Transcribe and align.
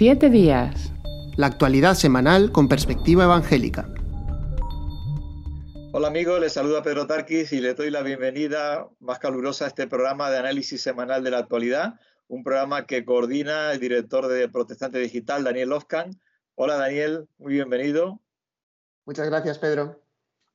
Siete 0.00 0.30
días. 0.30 0.94
La 1.36 1.48
actualidad 1.48 1.92
semanal 1.92 2.52
con 2.52 2.68
perspectiva 2.68 3.24
evangélica. 3.24 3.86
Hola 5.92 6.08
amigos, 6.08 6.40
les 6.40 6.54
saluda 6.54 6.82
Pedro 6.82 7.06
Tarquis 7.06 7.52
y 7.52 7.60
les 7.60 7.76
doy 7.76 7.90
la 7.90 8.00
bienvenida 8.00 8.88
más 8.98 9.18
calurosa 9.18 9.66
a 9.66 9.68
este 9.68 9.86
programa 9.86 10.30
de 10.30 10.38
análisis 10.38 10.80
semanal 10.80 11.22
de 11.22 11.32
la 11.32 11.40
actualidad, 11.40 12.00
un 12.28 12.42
programa 12.42 12.86
que 12.86 13.04
coordina 13.04 13.72
el 13.72 13.78
director 13.78 14.26
de 14.28 14.48
Protestante 14.48 14.98
Digital, 14.98 15.44
Daniel 15.44 15.68
Lofcan. 15.68 16.18
Hola 16.54 16.76
Daniel, 16.78 17.28
muy 17.36 17.52
bienvenido. 17.52 18.22
Muchas 19.04 19.28
gracias, 19.28 19.58
Pedro. 19.58 20.00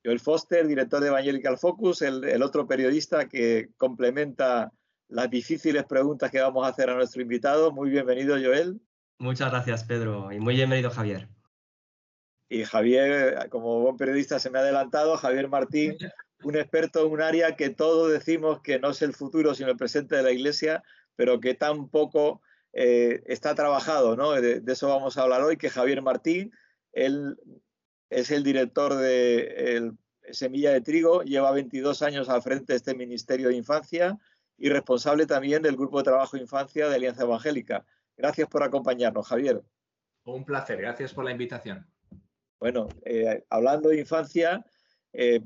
Joel 0.04 0.22
Foster, 0.22 0.66
director 0.66 1.02
de 1.02 1.10
Evangelical 1.10 1.60
Focus, 1.60 2.02
el, 2.02 2.24
el 2.24 2.42
otro 2.42 2.66
periodista 2.66 3.30
que 3.30 3.70
complementa 3.78 4.72
las 5.08 5.30
difíciles 5.30 5.84
preguntas 5.84 6.32
que 6.32 6.42
vamos 6.42 6.66
a 6.66 6.70
hacer 6.70 6.90
a 6.90 6.96
nuestro 6.96 7.22
invitado. 7.22 7.72
Muy 7.72 7.92
bienvenido, 7.92 8.38
Joel. 8.44 8.82
Muchas 9.18 9.50
gracias, 9.50 9.84
Pedro, 9.86 10.32
y 10.32 10.40
muy 10.40 10.56
bienvenido, 10.56 10.90
Javier. 10.90 11.30
Y 12.50 12.64
Javier, 12.64 13.50
como 13.50 13.80
buen 13.80 13.98
periodista, 13.98 14.40
se 14.40 14.50
me 14.50 14.60
ha 14.60 14.62
adelantado, 14.62 15.18
Javier 15.18 15.48
Martín, 15.48 15.98
un 16.44 16.56
experto 16.56 17.06
en 17.06 17.12
un 17.12 17.22
área 17.22 17.56
que 17.56 17.70
todos 17.70 18.12
decimos 18.12 18.62
que 18.62 18.80
no 18.80 18.92
es 18.92 19.02
el 19.02 19.14
futuro, 19.14 19.56
sino 19.56 19.70
el 19.70 19.78
presente 19.78 20.16
de 20.16 20.24
la 20.24 20.32
Iglesia, 20.32 20.84
pero 21.16 21.40
que 21.40 21.54
tampoco 21.54 22.42
eh, 22.74 23.24
está 23.26 23.56
trabajado, 23.56 24.18
¿no? 24.18 24.34
De, 24.34 24.62
eso 24.68 24.90
vamos 24.90 25.18
a 25.18 25.24
hablar 25.24 25.42
hoy, 25.42 25.56
que 25.58 25.70
Javier 25.70 26.02
Martín, 26.02 26.52
él 26.92 27.38
es 28.10 28.32
el 28.32 28.44
director 28.44 28.96
de 28.96 29.94
Semilla 30.32 30.72
de 30.72 30.82
Trigo, 30.82 31.24
lleva 31.24 31.52
22 31.52 32.02
años 32.02 32.30
al 32.30 32.42
frente 32.42 32.74
de 32.74 32.78
este 32.78 32.96
Ministerio 32.96 33.48
de 33.48 33.56
Infancia 33.56 34.18
y 34.58 34.70
responsable 34.70 35.26
también 35.26 35.62
del 35.62 35.78
Grupo 35.78 35.98
de 36.00 36.04
Trabajo 36.04 36.38
Infancia 36.38 36.90
de 36.90 36.96
Alianza 36.96 37.24
Evangélica. 37.24 37.86
Gracias 38.18 38.48
por 38.48 38.64
acompañarnos, 38.64 39.28
Javier. 39.28 39.62
Un 40.24 40.46
placer, 40.46 40.78
gracias 40.78 41.14
por 41.14 41.26
la 41.26 41.32
invitación. 41.32 41.86
Bueno, 42.60 42.88
eh, 43.04 43.44
hablando 43.50 43.90
de 43.90 44.00
infancia, 44.00 44.66
eh, 45.14 45.42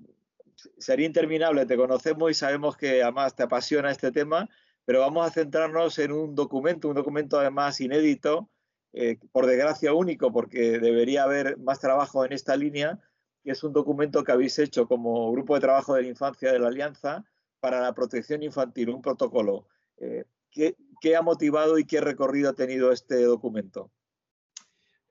sería 0.78 1.06
interminable, 1.06 1.66
te 1.66 1.76
conocemos 1.76 2.32
y 2.32 2.34
sabemos 2.34 2.78
que 2.78 3.02
además 3.02 3.36
te 3.36 3.44
apasiona 3.44 3.92
este 3.92 4.12
tema, 4.12 4.48
pero 4.86 5.02
vamos 5.02 5.28
a 5.28 5.32
centrarnos 5.32 6.00
en 6.00 6.12
un 6.12 6.36
documento, 6.36 6.88
un 6.88 6.96
documento 6.96 7.40
además 7.40 7.80
inédito, 7.82 8.50
eh, 8.94 9.20
por 9.32 9.46
desgracia 9.46 9.94
único, 9.94 10.32
porque 10.32 10.80
debería 10.80 11.24
haber 11.24 11.58
más 11.58 11.80
trabajo 11.80 12.26
en 12.26 12.34
esta 12.34 12.56
línea, 12.56 13.00
que 13.44 13.52
es 13.52 13.64
un 13.64 13.74
documento 13.74 14.24
que 14.24 14.32
habéis 14.32 14.58
hecho 14.60 14.88
como 14.88 15.32
Grupo 15.32 15.56
de 15.56 15.62
Trabajo 15.62 15.94
de 15.96 16.04
la 16.04 16.08
Infancia 16.08 16.52
de 16.52 16.60
la 16.60 16.68
Alianza 16.68 17.24
para 17.60 17.82
la 17.82 17.94
Protección 17.94 18.42
Infantil, 18.44 18.90
un 18.90 19.02
protocolo. 19.02 19.68
Eh, 19.98 20.26
¿qué, 20.50 20.76
¿Qué 21.02 21.16
ha 21.16 21.22
motivado 21.22 21.78
y 21.78 21.86
qué 21.86 22.02
recorrido 22.02 22.50
ha 22.50 22.54
tenido 22.54 22.92
este 22.92 23.24
documento? 23.24 23.92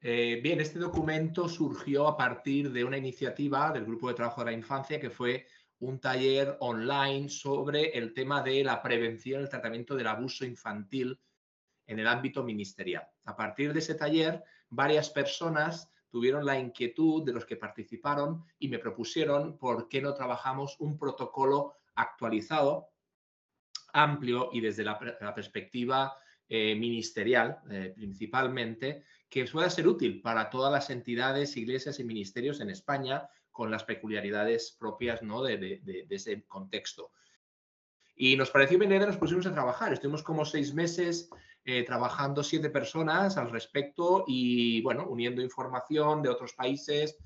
Eh, 0.00 0.40
bien, 0.42 0.60
este 0.60 0.78
documento 0.78 1.48
surgió 1.48 2.06
a 2.06 2.16
partir 2.16 2.70
de 2.70 2.84
una 2.84 2.96
iniciativa 2.96 3.72
del 3.72 3.84
Grupo 3.84 4.08
de 4.08 4.14
Trabajo 4.14 4.42
de 4.42 4.52
la 4.52 4.56
Infancia 4.56 5.00
que 5.00 5.10
fue 5.10 5.46
un 5.80 5.98
taller 5.98 6.56
online 6.60 7.28
sobre 7.28 7.96
el 7.96 8.12
tema 8.12 8.42
de 8.42 8.62
la 8.62 8.82
prevención 8.82 9.40
y 9.40 9.44
el 9.44 9.48
tratamiento 9.48 9.96
del 9.96 10.06
abuso 10.06 10.44
infantil 10.44 11.20
en 11.86 11.98
el 11.98 12.06
ámbito 12.06 12.44
ministerial. 12.44 13.08
A 13.24 13.34
partir 13.34 13.72
de 13.72 13.78
ese 13.78 13.94
taller, 13.94 14.44
varias 14.68 15.10
personas 15.10 15.90
tuvieron 16.10 16.44
la 16.44 16.58
inquietud 16.58 17.24
de 17.24 17.32
los 17.32 17.44
que 17.44 17.56
participaron 17.56 18.44
y 18.58 18.68
me 18.68 18.78
propusieron 18.78 19.58
por 19.58 19.88
qué 19.88 20.00
no 20.00 20.14
trabajamos 20.14 20.76
un 20.78 20.96
protocolo 20.98 21.74
actualizado, 21.94 22.90
amplio 23.92 24.50
y 24.52 24.60
desde 24.60 24.84
la, 24.84 24.98
perspectiva 25.34 26.16
eh, 26.48 26.74
ministerial 26.74 27.58
eh, 27.70 27.92
principalmente, 27.94 29.04
que 29.28 29.44
pueda 29.44 29.68
ser 29.68 29.86
útil 29.86 30.22
para 30.22 30.50
todas 30.50 30.72
las 30.72 30.90
entidades, 30.90 31.56
iglesias 31.56 32.00
y 32.00 32.04
ministerios 32.04 32.60
en 32.60 32.70
España 32.70 33.28
con 33.50 33.70
las 33.70 33.84
peculiaridades 33.84 34.76
propias 34.78 35.22
¿no? 35.22 35.42
de, 35.42 36.06
ese 36.08 36.44
contexto. 36.46 37.10
Y 38.14 38.36
nos 38.36 38.50
pareció 38.50 38.78
bien, 38.78 38.98
nos 39.00 39.16
pusimos 39.16 39.46
a 39.46 39.52
trabajar. 39.52 39.92
Estuvimos 39.92 40.22
como 40.22 40.44
seis 40.44 40.74
meses 40.74 41.28
eh, 41.64 41.84
trabajando 41.84 42.42
siete 42.42 42.70
personas 42.70 43.36
al 43.36 43.50
respecto 43.50 44.24
y, 44.26 44.80
bueno, 44.82 45.06
uniendo 45.08 45.42
información 45.42 46.22
de 46.22 46.30
otros 46.30 46.52
países, 46.54 47.18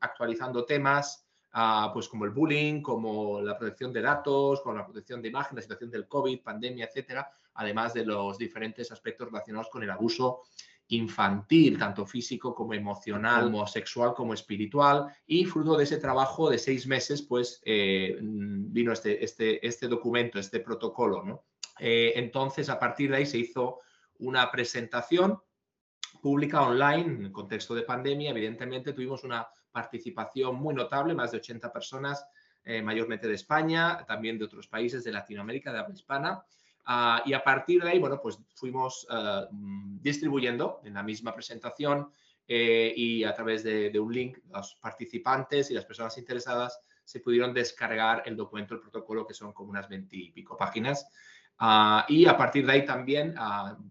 actualizando 0.00 0.64
temas, 0.64 1.26
pues 1.92 2.08
como 2.08 2.24
el 2.24 2.30
bullying, 2.30 2.80
como 2.80 3.40
la 3.40 3.58
protección 3.58 3.92
de 3.92 4.02
datos, 4.02 4.60
como 4.60 4.76
la 4.76 4.84
protección 4.84 5.20
de 5.20 5.28
imagen, 5.28 5.56
la 5.56 5.62
situación 5.62 5.90
del 5.90 6.06
COVID, 6.06 6.42
pandemia, 6.42 6.86
etcétera, 6.86 7.30
además 7.54 7.94
de 7.94 8.04
los 8.04 8.38
diferentes 8.38 8.90
aspectos 8.92 9.28
relacionados 9.28 9.68
con 9.68 9.82
el 9.82 9.90
abuso 9.90 10.42
infantil, 10.90 11.78
tanto 11.78 12.04
físico 12.04 12.54
como 12.54 12.74
emocional, 12.74 13.44
como 13.44 13.66
sexual, 13.66 14.12
como 14.14 14.34
espiritual. 14.34 15.06
Y 15.26 15.44
fruto 15.44 15.76
de 15.76 15.84
ese 15.84 15.98
trabajo 15.98 16.50
de 16.50 16.58
seis 16.58 16.86
meses, 16.86 17.22
pues 17.22 17.60
eh, 17.64 18.18
vino 18.20 18.92
este, 18.92 19.24
este, 19.24 19.64
este 19.66 19.88
documento, 19.88 20.38
este 20.38 20.60
protocolo. 20.60 21.22
¿no? 21.22 21.44
Eh, 21.78 22.12
entonces, 22.16 22.68
a 22.68 22.78
partir 22.78 23.10
de 23.10 23.18
ahí 23.18 23.26
se 23.26 23.38
hizo 23.38 23.78
una 24.18 24.50
presentación 24.50 25.40
pública 26.20 26.62
online 26.62 27.14
en 27.14 27.24
el 27.26 27.32
contexto 27.32 27.74
de 27.74 27.82
pandemia. 27.82 28.30
Evidentemente, 28.30 28.92
tuvimos 28.92 29.22
una 29.22 29.48
participación 29.72 30.56
muy 30.56 30.74
notable, 30.74 31.14
más 31.14 31.30
de 31.30 31.38
80 31.38 31.72
personas, 31.72 32.26
eh, 32.64 32.82
mayormente 32.82 33.26
de 33.26 33.34
España, 33.34 34.04
también 34.06 34.38
de 34.38 34.44
otros 34.44 34.68
países 34.68 35.04
de 35.04 35.12
Latinoamérica, 35.12 35.72
de 35.72 35.78
habla 35.78 35.94
hispana. 35.94 36.44
Uh, 36.86 37.28
y 37.28 37.34
a 37.34 37.44
partir 37.44 37.82
de 37.82 37.90
ahí, 37.90 37.98
bueno, 37.98 38.20
pues 38.20 38.38
fuimos 38.54 39.06
uh, 39.10 39.46
distribuyendo 40.00 40.80
en 40.84 40.94
la 40.94 41.02
misma 41.02 41.34
presentación 41.34 42.10
eh, 42.48 42.92
y 42.96 43.22
a 43.22 43.32
través 43.32 43.62
de, 43.62 43.90
de, 43.90 44.00
un 44.00 44.12
link, 44.12 44.38
los 44.52 44.74
participantes 44.76 45.70
y 45.70 45.74
las 45.74 45.84
personas 45.84 46.16
interesadas 46.18 46.80
se 47.04 47.20
pudieron 47.20 47.52
descargar 47.54 48.22
el 48.26 48.36
documento, 48.36 48.74
el 48.74 48.80
protocolo, 48.80 49.26
que 49.26 49.34
son 49.34 49.52
como 49.52 49.70
unas 49.70 49.88
20 49.88 50.16
y 50.16 50.30
pico 50.32 50.56
páginas. 50.56 51.06
Uh, 51.60 52.00
y 52.08 52.26
a 52.26 52.36
partir 52.36 52.64
de 52.64 52.72
ahí 52.72 52.86
también 52.86 53.34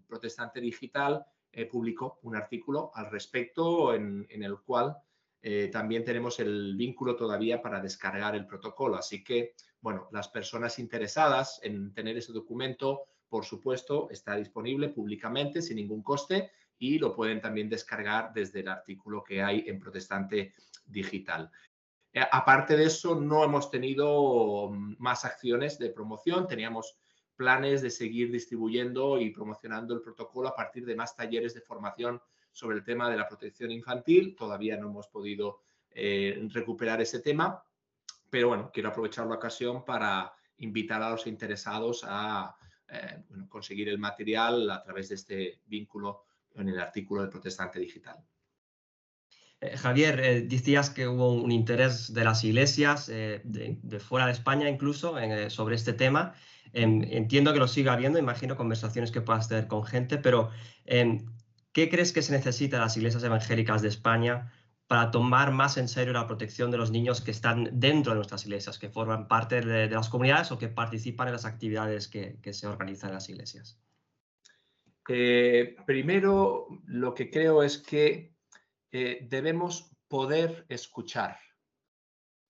Protestante 0.08 0.60
Digital 0.60 1.24
eh, 1.52 1.66
publicó 1.66 2.18
un 2.22 2.34
artículo 2.34 2.90
al 2.94 3.10
respecto 3.10 3.94
en, 3.94 4.26
en 4.28 4.42
el 4.42 4.58
cual 4.60 4.96
eh, 5.42 5.68
también 5.72 6.04
tenemos 6.04 6.38
el 6.40 6.76
vínculo 6.76 7.16
todavía 7.16 7.62
para 7.62 7.80
descargar 7.80 8.34
el 8.34 8.46
protocolo. 8.46 8.96
Así 8.96 9.24
que, 9.24 9.54
bueno, 9.80 10.08
las 10.12 10.28
personas 10.28 10.78
interesadas 10.78 11.60
en 11.62 11.94
tener 11.94 12.16
ese 12.16 12.32
documento, 12.32 13.02
por 13.28 13.44
supuesto, 13.44 14.08
está 14.10 14.36
disponible 14.36 14.90
públicamente 14.90 15.62
sin 15.62 15.76
ningún 15.76 16.02
coste 16.02 16.50
y 16.78 16.98
lo 16.98 17.14
pueden 17.14 17.40
también 17.40 17.68
descargar 17.68 18.32
desde 18.34 18.60
el 18.60 18.68
artículo 18.68 19.22
que 19.22 19.42
hay 19.42 19.64
en 19.66 19.78
Protestante 19.78 20.54
Digital. 20.84 21.50
Eh, 22.12 22.20
aparte 22.30 22.76
de 22.76 22.84
eso, 22.84 23.14
no 23.14 23.44
hemos 23.44 23.70
tenido 23.70 24.70
más 24.98 25.24
acciones 25.24 25.78
de 25.78 25.90
promoción. 25.90 26.46
Teníamos 26.46 26.98
planes 27.36 27.80
de 27.80 27.90
seguir 27.90 28.30
distribuyendo 28.30 29.18
y 29.18 29.30
promocionando 29.30 29.94
el 29.94 30.02
protocolo 30.02 30.48
a 30.48 30.54
partir 30.54 30.84
de 30.84 30.96
más 30.96 31.16
talleres 31.16 31.54
de 31.54 31.62
formación 31.62 32.20
sobre 32.52 32.76
el 32.76 32.84
tema 32.84 33.10
de 33.10 33.16
la 33.16 33.28
protección 33.28 33.70
infantil. 33.70 34.34
Todavía 34.36 34.76
no 34.76 34.88
hemos 34.88 35.08
podido 35.08 35.60
eh, 35.90 36.48
recuperar 36.52 37.00
ese 37.00 37.20
tema, 37.20 37.62
pero 38.28 38.48
bueno, 38.48 38.70
quiero 38.72 38.90
aprovechar 38.90 39.26
la 39.26 39.36
ocasión 39.36 39.84
para 39.84 40.32
invitar 40.58 41.02
a 41.02 41.10
los 41.10 41.26
interesados 41.26 42.04
a 42.06 42.54
eh, 42.88 43.24
conseguir 43.48 43.88
el 43.88 43.98
material 43.98 44.70
a 44.70 44.82
través 44.82 45.08
de 45.08 45.14
este 45.14 45.60
vínculo 45.66 46.24
en 46.54 46.68
el 46.68 46.78
artículo 46.78 47.22
del 47.22 47.30
Protestante 47.30 47.80
Digital. 47.80 48.16
Eh, 49.60 49.76
Javier, 49.76 50.48
decías 50.48 50.90
que 50.90 51.06
hubo 51.06 51.32
un 51.32 51.52
interés 51.52 52.12
de 52.12 52.24
las 52.24 52.44
iglesias, 52.44 53.06
de, 53.06 53.42
de, 53.44 54.00
fuera 54.00 54.26
de 54.26 54.32
España 54.32 54.68
incluso, 54.68 55.16
sobre 55.48 55.76
este 55.76 55.92
tema. 55.92 56.34
Em, 56.72 57.02
entiendo 57.10 57.52
que 57.52 57.58
lo 57.58 57.66
siga 57.68 57.92
habiendo, 57.92 58.18
imagino 58.18 58.56
conversaciones 58.56 59.10
que 59.10 59.20
puedas 59.20 59.48
tener 59.48 59.66
con 59.66 59.84
gente, 59.84 60.18
pero 60.18 60.50
em, 60.84 61.26
¿Qué 61.72 61.88
crees 61.88 62.12
que 62.12 62.22
se 62.22 62.32
necesita 62.32 62.76
en 62.76 62.82
las 62.82 62.96
iglesias 62.96 63.22
evangélicas 63.22 63.82
de 63.82 63.88
España 63.88 64.52
para 64.86 65.10
tomar 65.10 65.52
más 65.52 65.76
en 65.76 65.88
serio 65.88 66.12
la 66.12 66.26
protección 66.26 66.70
de 66.70 66.78
los 66.78 66.90
niños 66.90 67.20
que 67.20 67.30
están 67.30 67.70
dentro 67.72 68.12
de 68.12 68.16
nuestras 68.16 68.44
iglesias, 68.44 68.78
que 68.78 68.88
forman 68.88 69.28
parte 69.28 69.60
de, 69.60 69.88
de 69.88 69.94
las 69.94 70.08
comunidades 70.08 70.50
o 70.50 70.58
que 70.58 70.68
participan 70.68 71.28
en 71.28 71.34
las 71.34 71.44
actividades 71.44 72.08
que, 72.08 72.38
que 72.42 72.52
se 72.52 72.66
organizan 72.66 73.10
en 73.10 73.14
las 73.14 73.28
iglesias? 73.28 73.80
Eh, 75.08 75.76
primero, 75.86 76.68
lo 76.86 77.14
que 77.14 77.30
creo 77.30 77.62
es 77.62 77.78
que 77.78 78.34
eh, 78.92 79.26
debemos 79.28 79.90
poder 80.08 80.66
escuchar 80.68 81.38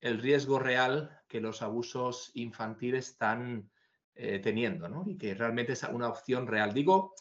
el 0.01 0.19
riesgo 0.19 0.59
real 0.59 1.23
que 1.29 1.41
los 1.41 1.63
abusos 1.63 2.31
infantiles 2.35 3.11
están 3.11 3.71
eh, 4.15 4.41
teniendo, 4.41 4.89
¿no? 4.89 5.05
Y 5.07 5.17
que 5.17 5.35
realmente 5.35 5.73
es 5.73 5.83
una 5.85 6.09
opción 6.09 6.47
real. 6.47 6.75
Digo, 6.75 7.15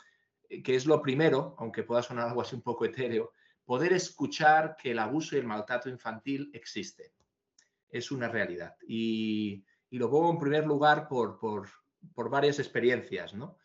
que 0.64 0.76
es 0.76 0.86
lo 0.86 1.02
primero, 1.02 1.56
aunque 1.60 1.84
pueda 1.84 2.04
sonar 2.04 2.28
algo 2.28 2.42
así 2.42 2.56
un 2.56 2.62
poco 2.62 2.86
etéreo, 2.86 3.34
poder 3.64 3.94
escuchar 3.94 4.76
que 4.76 4.92
el 4.92 5.00
abuso 5.00 5.36
y 5.36 5.40
el 5.40 5.46
maltrato 5.46 5.90
infantil 5.90 6.50
existe. 6.54 7.14
Es 7.90 8.12
una 8.12 8.28
realidad. 8.28 8.76
Y, 8.88 9.64
y 9.90 9.98
lo 9.98 10.10
pongo 10.10 10.32
en 10.32 10.40
primer 10.40 10.66
lugar 10.66 11.08
por, 11.08 11.38
por, 11.38 11.70
por 12.14 12.30
varias 12.30 12.60
experiencias. 12.60 13.34
¿no? 13.34 13.58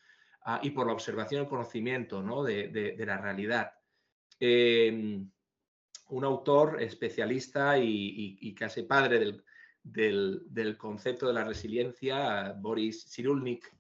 ah, 0.45 0.61
y 0.63 0.71
por 0.71 0.87
la 0.87 0.93
observación 0.93 1.45
y 1.45 1.49
conocimiento 1.49 2.23
¿no? 2.23 2.43
de, 2.43 2.95
la 2.99 3.19
realidad. 3.19 3.73
Em, 4.39 5.31
un 6.11 6.25
autor 6.25 6.83
especialista 6.83 7.79
y, 7.79 8.55
casi 8.55 8.83
padre 8.83 9.19
del, 9.83 10.43
del, 10.47 10.77
concepto 10.77 11.27
de 11.27 11.33
la 11.33 11.45
resiliencia, 11.45 12.53
Boris 12.59 13.11
Cyrulnik, 13.11 13.75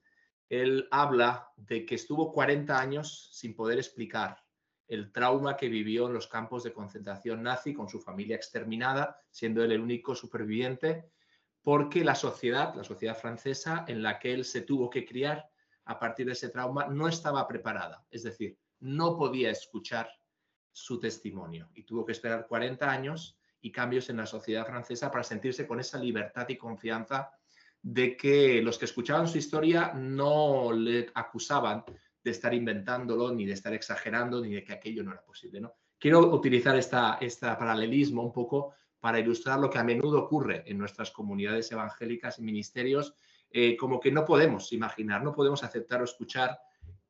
él 0.48 0.88
habla 0.90 1.48
de 1.56 1.84
que 1.86 1.94
estuvo 1.94 2.32
40 2.32 2.78
años 2.78 3.30
sin 3.32 3.54
poder 3.54 3.78
explicar 3.78 4.44
el 4.88 5.12
trauma 5.12 5.56
que 5.56 5.68
vivió 5.68 6.06
en 6.06 6.14
los 6.14 6.26
campos 6.26 6.62
de 6.62 6.72
concentración 6.72 7.42
nazi 7.42 7.72
con 7.72 7.88
su 7.88 8.00
familia 8.00 8.36
exterminada, 8.36 9.18
siendo 9.30 9.64
él 9.64 9.72
el 9.72 9.80
único 9.80 10.14
superviviente, 10.14 11.10
porque 11.62 12.04
la 12.04 12.14
sociedad, 12.14 12.74
la 12.74 12.84
sociedad 12.84 13.16
francesa 13.16 13.84
en 13.88 14.02
la 14.02 14.18
que 14.18 14.34
él 14.34 14.44
se 14.44 14.60
tuvo 14.60 14.90
que 14.90 15.06
criar 15.06 15.48
a 15.86 15.98
partir 15.98 16.26
de 16.26 16.32
ese 16.32 16.50
trauma, 16.50 16.86
no 16.86 17.08
estaba 17.08 17.46
preparada. 17.48 18.04
Es 18.10 18.22
decir, 18.22 18.58
no 18.80 19.16
podía 19.16 19.50
escuchar 19.50 20.10
su 20.72 21.00
testimonio 21.00 21.70
y 21.74 21.84
tuvo 21.84 22.04
que 22.04 22.12
esperar 22.12 22.46
40 22.46 22.90
años 22.90 23.38
y 23.60 23.72
cambios 23.72 24.10
en 24.10 24.18
la 24.18 24.26
sociedad 24.26 24.66
francesa 24.66 25.10
para 25.10 25.24
sentirse 25.24 25.66
con 25.66 25.80
esa 25.80 25.98
libertad 25.98 26.46
y 26.48 26.58
confianza 26.58 27.30
de 27.84 28.16
que 28.16 28.62
los 28.62 28.78
que 28.78 28.86
escuchaban 28.86 29.28
su 29.28 29.36
historia 29.36 29.92
no 29.92 30.72
le 30.72 31.10
acusaban 31.14 31.84
de 32.22 32.30
estar 32.30 32.54
inventándolo, 32.54 33.30
ni 33.30 33.44
de 33.44 33.52
estar 33.52 33.74
exagerando, 33.74 34.40
ni 34.40 34.54
de 34.54 34.64
que 34.64 34.72
aquello 34.72 35.02
no 35.04 35.12
era 35.12 35.22
posible. 35.22 35.60
¿no? 35.60 35.74
Quiero 35.98 36.20
utilizar 36.20 36.76
esta, 36.76 37.18
este 37.20 37.46
paralelismo 37.46 38.22
un 38.22 38.32
poco 38.32 38.72
para 38.98 39.20
ilustrar 39.20 39.58
lo 39.58 39.68
que 39.68 39.78
a 39.78 39.84
menudo 39.84 40.18
ocurre 40.18 40.64
en 40.66 40.78
nuestras 40.78 41.10
comunidades 41.10 41.70
evangélicas 41.72 42.38
y 42.38 42.42
ministerios, 42.42 43.14
eh, 43.50 43.76
como 43.76 44.00
que 44.00 44.10
no 44.10 44.24
podemos 44.24 44.72
imaginar, 44.72 45.22
no 45.22 45.34
podemos 45.34 45.62
aceptar 45.62 46.00
o 46.00 46.04
escuchar 46.04 46.58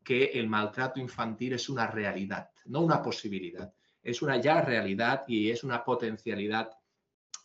que 0.02 0.24
el 0.24 0.48
maltrato 0.48 0.98
infantil 0.98 1.52
es 1.52 1.68
una 1.68 1.86
realidad, 1.86 2.50
no 2.64 2.80
una 2.80 3.00
posibilidad, 3.00 3.72
es 4.02 4.22
una 4.22 4.38
ya 4.38 4.60
realidad 4.60 5.22
y 5.28 5.50
es 5.50 5.62
una 5.62 5.84
potencialidad 5.84 6.70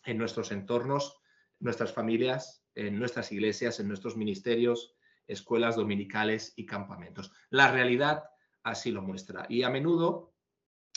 en 0.04 0.18
nuestros 0.18 0.50
entornos, 0.50 1.16
nuestras 1.60 1.92
familias, 1.92 2.59
en 2.74 2.98
nuestras 2.98 3.32
iglesias, 3.32 3.80
en 3.80 3.88
nuestros 3.88 4.16
ministerios, 4.16 4.94
escuelas 5.26 5.76
dominicales 5.76 6.52
y 6.56 6.66
campamentos. 6.66 7.32
La 7.50 7.70
realidad 7.70 8.24
así 8.62 8.90
lo 8.90 9.02
muestra. 9.02 9.46
Y 9.48 9.62
a 9.62 9.70
menudo 9.70 10.34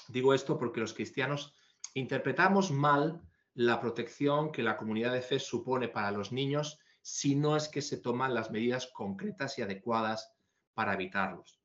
digo 0.07 0.33
esto 0.33 0.57
porque 0.57 0.81
los 0.81 0.93
cristianos 0.93 1.55
interpretamos 1.93 2.71
mal 2.71 3.21
la 3.53 3.79
protección 3.79 4.51
que 4.51 4.63
la 4.63 4.77
comunidad 4.77 5.13
de 5.13 5.21
fe 5.21 5.39
supone 5.39 5.87
para 5.87 6.11
los 6.11 6.31
niños 6.31 6.79
si 7.01 7.35
no 7.35 7.55
es 7.55 7.67
que 7.67 7.81
se 7.81 7.97
toman 7.97 8.33
las 8.33 8.49
medidas 8.49 8.87
concretas 8.87 9.59
y 9.59 9.61
adecuadas 9.61 10.33
para 10.73 10.93
evitarlos. 10.93 11.59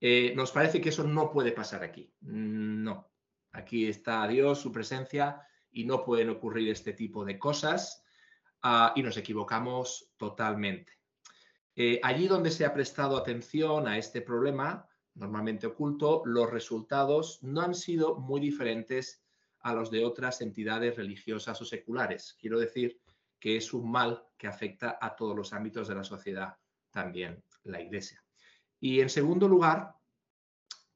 Eh, 0.00 0.32
nos 0.36 0.52
parece 0.52 0.80
que 0.80 0.90
eso 0.90 1.02
no 1.04 1.30
puede 1.30 1.52
pasar 1.52 1.82
aquí. 1.82 2.12
No, 2.20 3.10
aquí 3.52 3.86
está 3.86 4.28
Dios, 4.28 4.60
su 4.60 4.70
presencia, 4.70 5.42
y 5.70 5.84
no 5.84 6.04
pueden 6.04 6.30
ocurrir 6.30 6.70
este 6.70 6.92
tipo 6.92 7.24
de 7.24 7.38
cosas 7.38 8.04
ah, 8.62 8.92
y 8.94 9.02
nos 9.02 9.16
equivocamos 9.16 10.10
totalmente. 10.16 10.98
Eh, 11.74 12.00
allí 12.02 12.26
donde 12.26 12.50
se 12.50 12.64
ha 12.64 12.74
prestado 12.74 13.16
atención 13.16 13.86
a 13.86 13.98
este 13.98 14.20
problema, 14.20 14.88
normalmente 15.14 15.66
oculto, 15.66 16.22
los 16.24 16.50
resultados 16.50 17.38
no 17.42 17.60
han 17.60 17.74
sido 17.74 18.16
muy 18.16 18.40
diferentes 18.40 19.22
a 19.60 19.74
los 19.74 19.90
de 19.90 20.04
otras 20.04 20.40
entidades 20.40 20.96
religiosas 20.96 21.60
o 21.60 21.64
seculares. 21.64 22.36
Quiero 22.40 22.58
decir 22.58 23.00
que 23.38 23.56
es 23.56 23.72
un 23.72 23.90
mal 23.90 24.24
que 24.36 24.48
afecta 24.48 24.98
a 25.00 25.14
todos 25.14 25.36
los 25.36 25.52
ámbitos 25.52 25.88
de 25.88 25.94
la 25.94 26.04
sociedad, 26.04 26.56
también 26.90 27.42
la 27.64 27.80
Iglesia. 27.80 28.24
Y 28.80 29.00
en 29.00 29.10
segundo 29.10 29.48
lugar, 29.48 29.94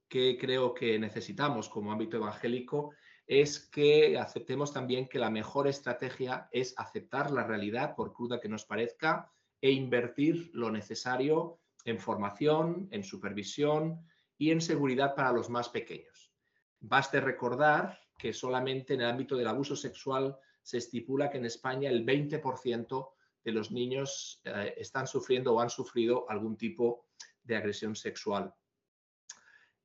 que 0.09 0.37
creo 0.39 0.75
que 0.75 0.99
necesitamos 0.99 1.69
como 1.69 1.91
ámbito 1.91 2.17
evangélico 2.17 2.93
es 3.41 3.59
que 3.71 4.19
aceptemos 4.19 4.75
también 4.75 5.09
que 5.09 5.19
la 5.19 5.31
mejor 5.31 5.67
estrategia 5.67 6.49
es 6.53 6.75
aceptar 6.77 7.31
la 7.31 7.45
realidad, 7.45 7.95
por 7.95 8.13
cruda 8.13 8.41
que 8.41 8.49
nos 8.49 8.67
parezca, 8.67 9.33
e 9.61 9.71
invertir 9.71 10.51
lo 10.53 10.71
necesario 10.71 11.61
en 11.85 11.99
formación, 11.99 12.89
en 12.91 13.03
supervisión 13.03 14.05
y 14.37 14.51
en 14.51 14.61
seguridad 14.61 15.15
para 15.15 15.33
los 15.33 15.49
más 15.49 15.71
pequeños. 15.71 16.33
Baste 16.81 17.21
recordar 17.21 17.99
que 18.19 18.33
solamente 18.33 18.95
en 18.95 19.01
el 19.01 19.09
ámbito 19.09 19.37
del 19.37 19.49
abuso 19.49 19.77
sexual 19.77 20.37
se 20.63 20.79
estipula 20.79 21.31
que 21.31 21.39
en 21.39 21.47
España 21.47 21.89
el 21.89 22.05
20% 22.05 23.09
de 23.45 23.53
los 23.53 23.71
niños 23.73 24.41
eh, 24.45 24.75
están 24.77 25.07
sufriendo 25.07 25.55
o 25.55 25.61
han 25.61 25.71
sufrido 25.71 26.29
algún 26.29 26.57
tipo 26.57 27.07
de 27.43 27.57
agresión 27.57 27.97
sexual. 27.97 28.55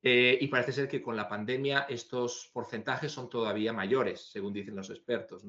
Eh, 0.09 0.37
y 0.39 0.47
parece 0.47 0.71
ser 0.71 0.87
que 0.87 1.01
con 1.01 1.17
la 1.17 1.27
pandemia 1.27 1.85
estos 1.89 2.49
porcentajes 2.53 3.11
son 3.11 3.29
todavía 3.29 3.73
mayores, 3.73 4.21
según 4.31 4.53
dicen 4.53 4.73
los 4.73 4.89
expertos. 4.89 5.43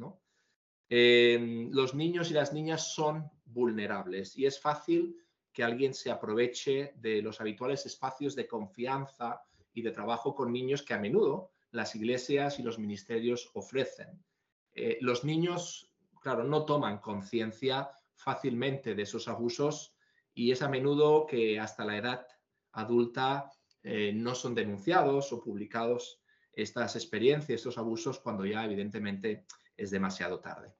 Em, 0.88 1.70
los 1.70 1.94
niños 1.94 2.32
y 2.32 2.34
las 2.34 2.52
niñas 2.52 2.92
son 2.92 3.30
vulnerables 3.44 4.36
y 4.36 4.46
es 4.46 4.58
fácil 4.58 5.16
que 5.52 5.62
alguien 5.62 5.94
se 5.94 6.10
aproveche 6.10 6.94
de 6.96 7.22
los 7.22 7.40
habituales 7.40 7.86
espacios 7.86 8.34
de 8.34 8.48
confianza 8.48 9.44
y 9.72 9.82
de 9.82 9.92
trabajo 9.92 10.34
con 10.34 10.52
niños 10.52 10.82
que 10.82 10.94
a 10.94 10.98
menudo 10.98 11.52
las 11.70 11.94
iglesias 11.94 12.58
y 12.58 12.64
los 12.64 12.80
ministerios 12.80 13.52
ofrecen. 13.54 14.24
Eh, 14.72 14.98
los 15.00 15.22
niños, 15.22 15.92
claro, 16.20 16.42
no 16.42 16.64
toman 16.64 16.98
conciencia 16.98 17.92
fácilmente 18.16 18.96
de 18.96 19.02
esos 19.02 19.28
abusos 19.28 19.94
y 20.34 20.50
es 20.50 20.62
a 20.62 20.68
menudo 20.68 21.26
que 21.26 21.60
hasta 21.60 21.84
la 21.84 21.96
edad 21.96 22.26
adulta 22.72 23.52
eh, 23.82 24.12
no 24.12 24.34
son 24.34 24.54
denunciados 24.54 25.32
o 25.32 25.40
publicados 25.40 26.20
estas 26.52 26.96
experiencias, 26.96 27.60
estos 27.60 27.78
abusos, 27.78 28.20
cuando 28.20 28.44
ya 28.44 28.64
evidentemente 28.64 29.44
es 29.76 29.90
demasiado 29.90 30.40
tarde. 30.40 30.74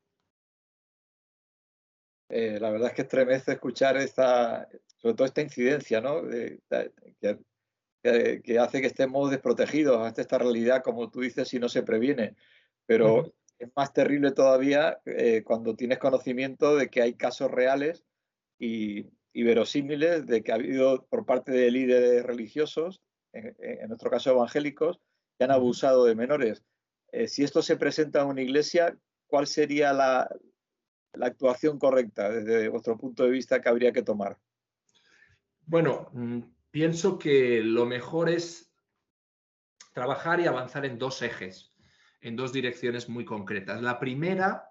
Eh, 2.31 2.59
la 2.61 2.71
verdad 2.71 2.89
es 2.89 2.95
que 2.95 3.03
estremece 3.03 3.53
escuchar 3.53 3.97
esta, 3.97 4.69
sobre 4.97 5.15
todo 5.15 5.27
esta 5.27 5.41
incidencia, 5.41 6.01
¿no? 6.01 6.23
que, 8.03 8.59
hace 8.59 8.81
que 8.81 8.87
estemos 8.87 9.31
desprotegidos 9.31 10.07
ante 10.07 10.21
esta 10.21 10.39
realidad, 10.39 10.83
como 10.83 11.11
tú 11.11 11.21
dices, 11.21 11.49
si 11.49 11.59
no 11.59 11.69
se 11.69 11.83
previene. 11.83 12.37
Pero 12.85 13.33
es 13.59 13.71
más 13.75 13.93
terrible 13.93 14.33
todavía 14.33 15.01
eh, 15.05 15.43
cuando 15.45 15.75
tienes 15.75 15.99
conocimiento 15.99 16.77
de 16.77 16.89
que 16.89 17.03
hay 17.03 17.15
casos 17.15 17.51
reales 17.51 18.05
y, 18.59 19.07
verosímiles 19.35 20.27
de 20.27 20.43
que 20.43 20.53
ha 20.53 20.57
habido 20.57 21.07
por 21.07 21.25
parte 21.27 21.53
de 21.53 21.71
líderes 21.71 22.25
religiosos, 22.25 23.03
en, 23.33 23.89
nuestro 23.89 24.11
caso 24.11 24.31
evangélicos, 24.31 25.01
que 25.37 25.45
han 25.45 25.51
abusado 25.51 26.05
de 26.05 26.15
menores. 26.15 26.65
Eh, 27.13 27.29
si 27.29 27.45
esto 27.45 27.63
se 27.63 27.77
presenta 27.77 28.23
en 28.23 28.29
una 28.29 28.43
iglesia, 28.43 28.97
¿cuál 29.27 29.47
sería 29.47 29.93
la, 29.93 30.29
la 31.13 31.27
actuación 31.27 31.79
correcta 31.79 32.31
desde 32.31 32.69
vuestro 32.69 32.97
punto 32.97 33.25
de 33.25 33.31
vista 33.31 33.61
que 33.61 33.69
habría 33.69 33.93
que 33.93 34.03
tomar? 34.03 34.39
Bueno, 35.67 36.11
mm, 36.13 36.41
pienso 36.71 37.19
que 37.19 37.63
lo 37.63 37.87
mejor 37.87 38.29
es 38.29 38.73
trabajar 39.93 40.41
y 40.41 40.47
avanzar 40.47 40.85
en 40.87 40.99
dos 40.99 41.23
ejes, 41.23 41.75
en 42.21 42.37
dos 42.37 42.53
direcciones 42.53 43.09
muy 43.09 43.25
concretas. 43.25 43.83
La 43.83 43.99
primera 43.99 44.68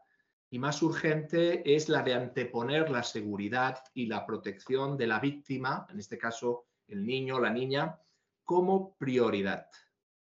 y 0.49 0.59
más 0.59 0.81
urgente 0.81 1.75
es 1.75 1.89
la 1.89 2.03
de 2.03 2.13
anteponer 2.13 2.89
la 2.89 3.03
seguridad 3.03 3.79
y 3.93 4.05
la 4.05 4.25
protección 4.25 4.97
de 4.97 5.07
la 5.07 5.19
víctima, 5.19 5.85
en 5.89 5.99
este 5.99 6.17
caso 6.17 6.65
el 6.87 7.05
niño 7.05 7.35
o 7.35 7.39
la 7.39 7.49
niña, 7.49 7.99
como 8.43 8.95
prioridad. 8.95 9.67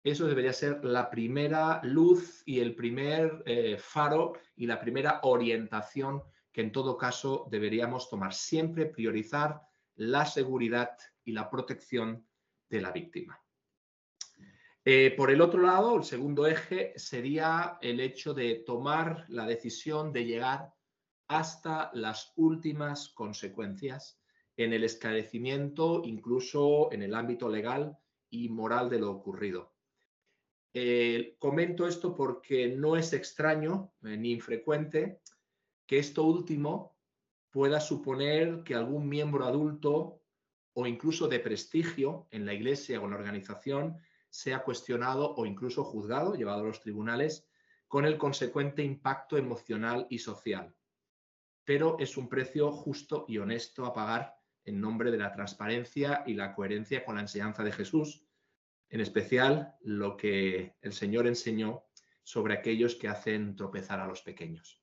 Eso 0.05 0.27
debería 0.27 0.53
ser 0.53 0.85
la 0.85 1.09
primera 1.09 1.81
luz 1.85 2.43
y 2.45 2.61
el 2.61 2.75
primer 2.75 3.43
eh, 3.47 3.79
faro 3.79 4.35
y 4.57 4.67
la 4.67 4.81
primera 4.81 5.21
orientación 5.23 6.23
que 6.51 6.61
en 6.61 6.73
todo 6.73 6.99
caso 6.99 7.49
deberíamos 7.51 8.11
tomar. 8.11 8.35
Siempre 8.35 8.87
priorizar 8.87 9.63
la 9.95 10.27
seguridad 10.27 10.91
y 11.25 11.33
la 11.33 11.49
protección 11.49 12.27
de 12.69 12.81
la 12.83 12.91
víctima. 12.91 13.42
Eh, 14.85 15.15
por 15.17 15.31
el 15.31 15.41
otro 15.41 15.63
lado, 15.63 15.97
el 15.97 16.03
segundo 16.03 16.47
eje 16.47 16.93
sería 16.97 17.79
el 17.81 18.01
hecho 18.01 18.35
de 18.35 18.65
tomar 18.67 19.25
la 19.29 19.47
decisión 19.47 20.13
de 20.13 20.25
llegar 20.25 20.73
hasta 21.29 21.91
las 21.95 22.33
últimas 22.35 23.09
consecuencias 23.11 24.21
en 24.57 24.73
el 24.73 24.83
esclarecimiento, 24.83 26.03
incluso 26.05 26.91
en 26.93 27.03
el 27.03 27.15
ámbito 27.15 27.49
legal 27.49 27.97
y 28.29 28.49
moral 28.49 28.91
de 28.91 28.99
lo 28.99 29.13
ocurrido. 29.13 29.73
Eh, 30.75 31.37
comento 31.39 31.87
esto 31.87 32.15
porque 32.15 32.69
no 32.69 32.97
es 32.97 33.13
extraño 33.13 33.93
eh, 34.03 34.17
ni 34.17 34.33
infrecuente 34.33 35.21
que 35.87 35.99
esto 35.99 36.25
último 36.25 36.97
pueda 37.51 37.79
suponer 37.79 38.63
que 38.65 38.75
algún 38.75 39.09
miembro 39.09 39.45
adulto 39.45 40.23
o 40.73 40.87
incluso 40.87 41.29
de 41.29 41.39
prestigio 41.39 42.27
en 42.31 42.47
la 42.47 42.55
iglesia 42.55 42.99
o 42.99 43.05
en 43.05 43.11
la 43.11 43.19
organización 43.19 43.99
sea 44.33 44.63
cuestionado 44.63 45.35
o 45.35 45.45
incluso 45.45 45.85
juzgado, 45.85 46.35
llevado 46.35 46.61
a 46.61 46.67
los 46.67 46.81
tribunales, 46.81 47.47
con 47.87 48.07
el 48.07 48.17
consecuente 48.17 48.83
impacto 48.83 49.37
emocional 49.37 50.07
y 50.09 50.21
social. 50.21 50.75
Pero 51.65 51.99
es 51.99 52.17
un 52.17 52.31
precio 52.31 52.73
justo 52.73 53.27
y 53.29 53.37
honesto 53.37 53.85
a 53.85 53.93
pagar 53.93 54.35
en 54.65 54.81
nombre 54.81 55.11
de 55.11 55.19
la 55.19 55.33
transparencia 55.33 56.23
y 56.27 56.33
la 56.33 56.55
coherencia 56.55 57.05
con 57.05 57.17
la 57.17 57.21
enseñanza 57.21 57.63
de 57.63 57.73
Jesús, 57.73 58.25
en 58.89 59.03
especial 59.03 59.75
lo 59.83 60.17
que 60.17 60.77
el 60.81 60.95
Señor 60.95 61.27
enseñó 61.27 61.85
sobre 62.23 62.55
aquellos 62.55 62.95
que 62.95 63.09
hacen 63.09 63.55
tropezar 63.55 64.01
a 64.01 64.07
los 64.07 64.23
pequeños. 64.23 64.81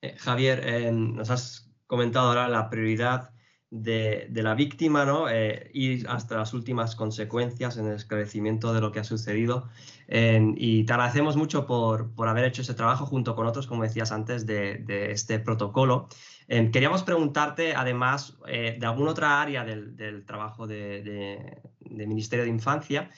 Eh, 0.00 0.16
Javier, 0.16 0.92
nos 0.94 1.28
has 1.28 1.70
comentado 1.86 2.28
ahora 2.28 2.48
la 2.48 2.70
prioridad 2.70 3.35
de, 3.82 4.28
la 4.32 4.54
víctima, 4.54 5.04
¿no? 5.04 5.28
Eh, 5.28 5.70
ir 5.72 6.06
hasta 6.08 6.36
las 6.36 6.54
últimas 6.54 6.94
consecuencias 6.94 7.76
en 7.76 7.86
el 7.86 7.96
esclarecimiento 7.96 8.72
de 8.72 8.80
lo 8.80 8.92
que 8.92 9.00
ha 9.00 9.04
sucedido. 9.04 9.68
y 10.08 10.84
te 10.84 10.92
agradecemos 10.92 11.36
mucho 11.36 11.66
por, 11.66 12.10
haber 12.28 12.44
hecho 12.44 12.62
ese 12.62 12.74
trabajo 12.74 13.06
junto 13.06 13.34
con 13.34 13.46
otros, 13.46 13.66
como 13.66 13.82
decías 13.82 14.12
antes, 14.12 14.46
de, 14.46 15.10
este 15.10 15.38
protocolo. 15.38 16.08
queríamos 16.48 17.02
preguntarte, 17.02 17.74
además, 17.74 18.36
de 18.46 18.86
alguna 18.86 19.10
otra 19.10 19.40
área 19.40 19.64
del, 19.64 20.24
trabajo 20.26 20.66
del 20.66 21.60
Ministerio 21.80 22.44
de 22.44 22.50
Infancia 22.50 23.10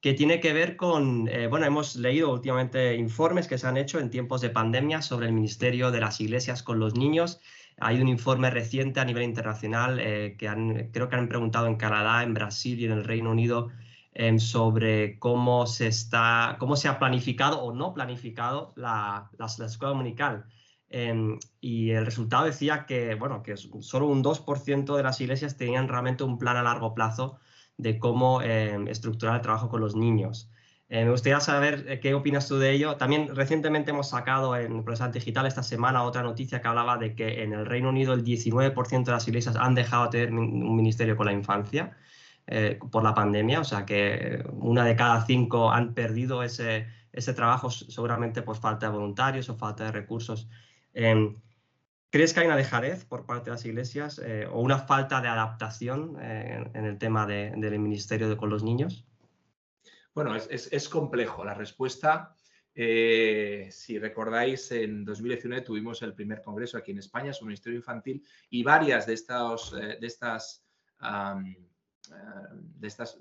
que 0.00 0.14
tiene 0.14 0.40
que 0.40 0.52
ver 0.52 0.76
con, 0.76 1.28
eh, 1.28 1.46
bueno, 1.46 1.66
hemos 1.66 1.96
leído 1.96 2.32
últimamente 2.32 2.94
informes 2.96 3.46
que 3.46 3.58
se 3.58 3.66
han 3.66 3.76
hecho 3.76 3.98
en 3.98 4.10
tiempos 4.10 4.40
de 4.40 4.48
pandemia 4.48 5.02
sobre 5.02 5.26
el 5.26 5.32
Ministerio 5.32 5.90
de 5.90 6.00
las 6.00 6.20
Iglesias 6.20 6.62
con 6.62 6.78
los 6.78 6.94
niños. 6.94 7.40
Hay 7.80 8.00
un 8.00 8.08
informe 8.08 8.50
reciente 8.50 9.00
a 9.00 9.04
nivel 9.06 9.22
internacional 9.22 9.98
eh, 10.00 10.36
que 10.38 10.48
han, 10.48 10.90
creo 10.92 11.08
que 11.08 11.16
han 11.16 11.28
preguntado 11.28 11.66
en 11.66 11.76
Canadá, 11.76 12.22
en 12.22 12.34
Brasil 12.34 12.78
y 12.78 12.84
en 12.84 12.92
el 12.92 13.04
Reino 13.04 13.30
Unido 13.30 13.70
em, 14.12 14.38
sobre 14.38 15.18
cómo 15.18 15.66
se, 15.66 15.86
está, 15.86 16.56
cómo 16.60 16.76
se 16.76 16.88
ha 16.88 16.98
planificado 16.98 17.60
o 17.62 17.72
no 17.72 17.94
planificado 17.94 18.74
la, 18.76 19.30
la, 19.38 19.46
escuela 19.46 19.94
dominical. 19.94 20.44
Em, 20.90 21.38
y 21.60 21.90
el 21.92 22.04
resultado 22.04 22.44
decía 22.44 22.84
que, 22.84 23.14
bueno, 23.14 23.42
que 23.42 23.56
solo 23.56 24.08
un 24.08 24.22
2% 24.22 24.96
de 24.96 25.02
las 25.02 25.20
iglesias 25.22 25.56
tenían 25.56 25.88
realmente 25.88 26.22
un 26.24 26.38
plan 26.38 26.56
a 26.58 26.62
largo 26.62 26.94
plazo 26.94 27.38
de 27.78 27.98
cómo 27.98 28.42
em, 28.42 28.88
estructurar 28.88 29.36
el 29.36 29.42
trabajo 29.42 29.70
con 29.70 29.80
los 29.80 29.96
niños. 29.96 30.49
Eh, 30.92 31.04
me 31.04 31.12
gustaría 31.12 31.38
saber 31.38 31.84
eh, 31.88 32.00
qué 32.00 32.14
opinas 32.14 32.48
tú 32.48 32.58
de 32.58 32.72
ello. 32.72 32.96
También 32.96 33.34
recientemente 33.36 33.92
hemos 33.92 34.08
sacado 34.08 34.56
en 34.56 34.82
Profesor 34.82 35.12
Digital 35.12 35.46
esta 35.46 35.62
semana 35.62 36.02
otra 36.02 36.22
noticia 36.24 36.60
que 36.60 36.66
hablaba 36.66 36.98
de 36.98 37.14
que 37.14 37.44
en 37.44 37.52
el 37.52 37.64
Reino 37.64 37.90
Unido 37.90 38.12
el 38.12 38.24
19% 38.24 39.04
de 39.04 39.12
las 39.12 39.28
iglesias 39.28 39.54
han 39.54 39.76
dejado 39.76 40.06
de 40.06 40.26
tener 40.26 40.34
un 40.34 40.74
ministerio 40.74 41.16
con 41.16 41.26
la 41.26 41.32
infancia 41.32 41.96
eh, 42.48 42.80
por 42.90 43.04
la 43.04 43.14
pandemia, 43.14 43.60
o 43.60 43.64
sea 43.64 43.86
que 43.86 44.44
una 44.52 44.84
de 44.84 44.96
cada 44.96 45.24
cinco 45.24 45.70
han 45.70 45.94
perdido 45.94 46.42
ese, 46.42 46.88
ese 47.12 47.34
trabajo 47.34 47.70
seguramente 47.70 48.42
por 48.42 48.56
falta 48.56 48.86
de 48.86 48.92
voluntarios 48.92 49.48
o 49.48 49.56
falta 49.56 49.84
de 49.84 49.92
recursos. 49.92 50.48
Em, 50.92 51.36
¿Crees 52.10 52.34
que 52.34 52.40
hay 52.40 52.46
una 52.46 52.56
dejadez 52.56 53.04
por 53.04 53.26
parte 53.26 53.44
de 53.44 53.50
las 53.52 53.64
iglesias 53.64 54.20
o 54.50 54.60
una 54.60 54.78
falta 54.78 55.20
de 55.20 55.28
adaptación 55.28 56.16
en, 56.20 56.84
el 56.84 56.98
tema 56.98 57.24
del 57.26 57.78
ministerio 57.78 58.28
de, 58.28 58.36
con 58.36 58.50
los 58.50 58.64
niños? 58.64 59.06
Bueno, 60.14 60.34
es, 60.36 60.88
complejo. 60.88 61.44
La 61.44 61.54
respuesta, 61.54 62.34
eh, 62.74 63.68
si 63.70 63.98
recordáis, 63.98 64.70
en 64.72 65.04
2019 65.04 65.64
tuvimos 65.64 66.02
el 66.02 66.14
primer 66.14 66.42
congreso 66.42 66.76
aquí 66.76 66.90
en 66.90 66.98
España 66.98 67.32
sobre 67.32 67.48
ministerio 67.48 67.78
infantil 67.78 68.26
y 68.48 68.62
varias 68.62 69.06
de, 69.06 69.14
estas, 69.14 69.70
de 69.72 70.06
estas, 70.06 70.64
de 71.00 72.88
estas 72.88 73.18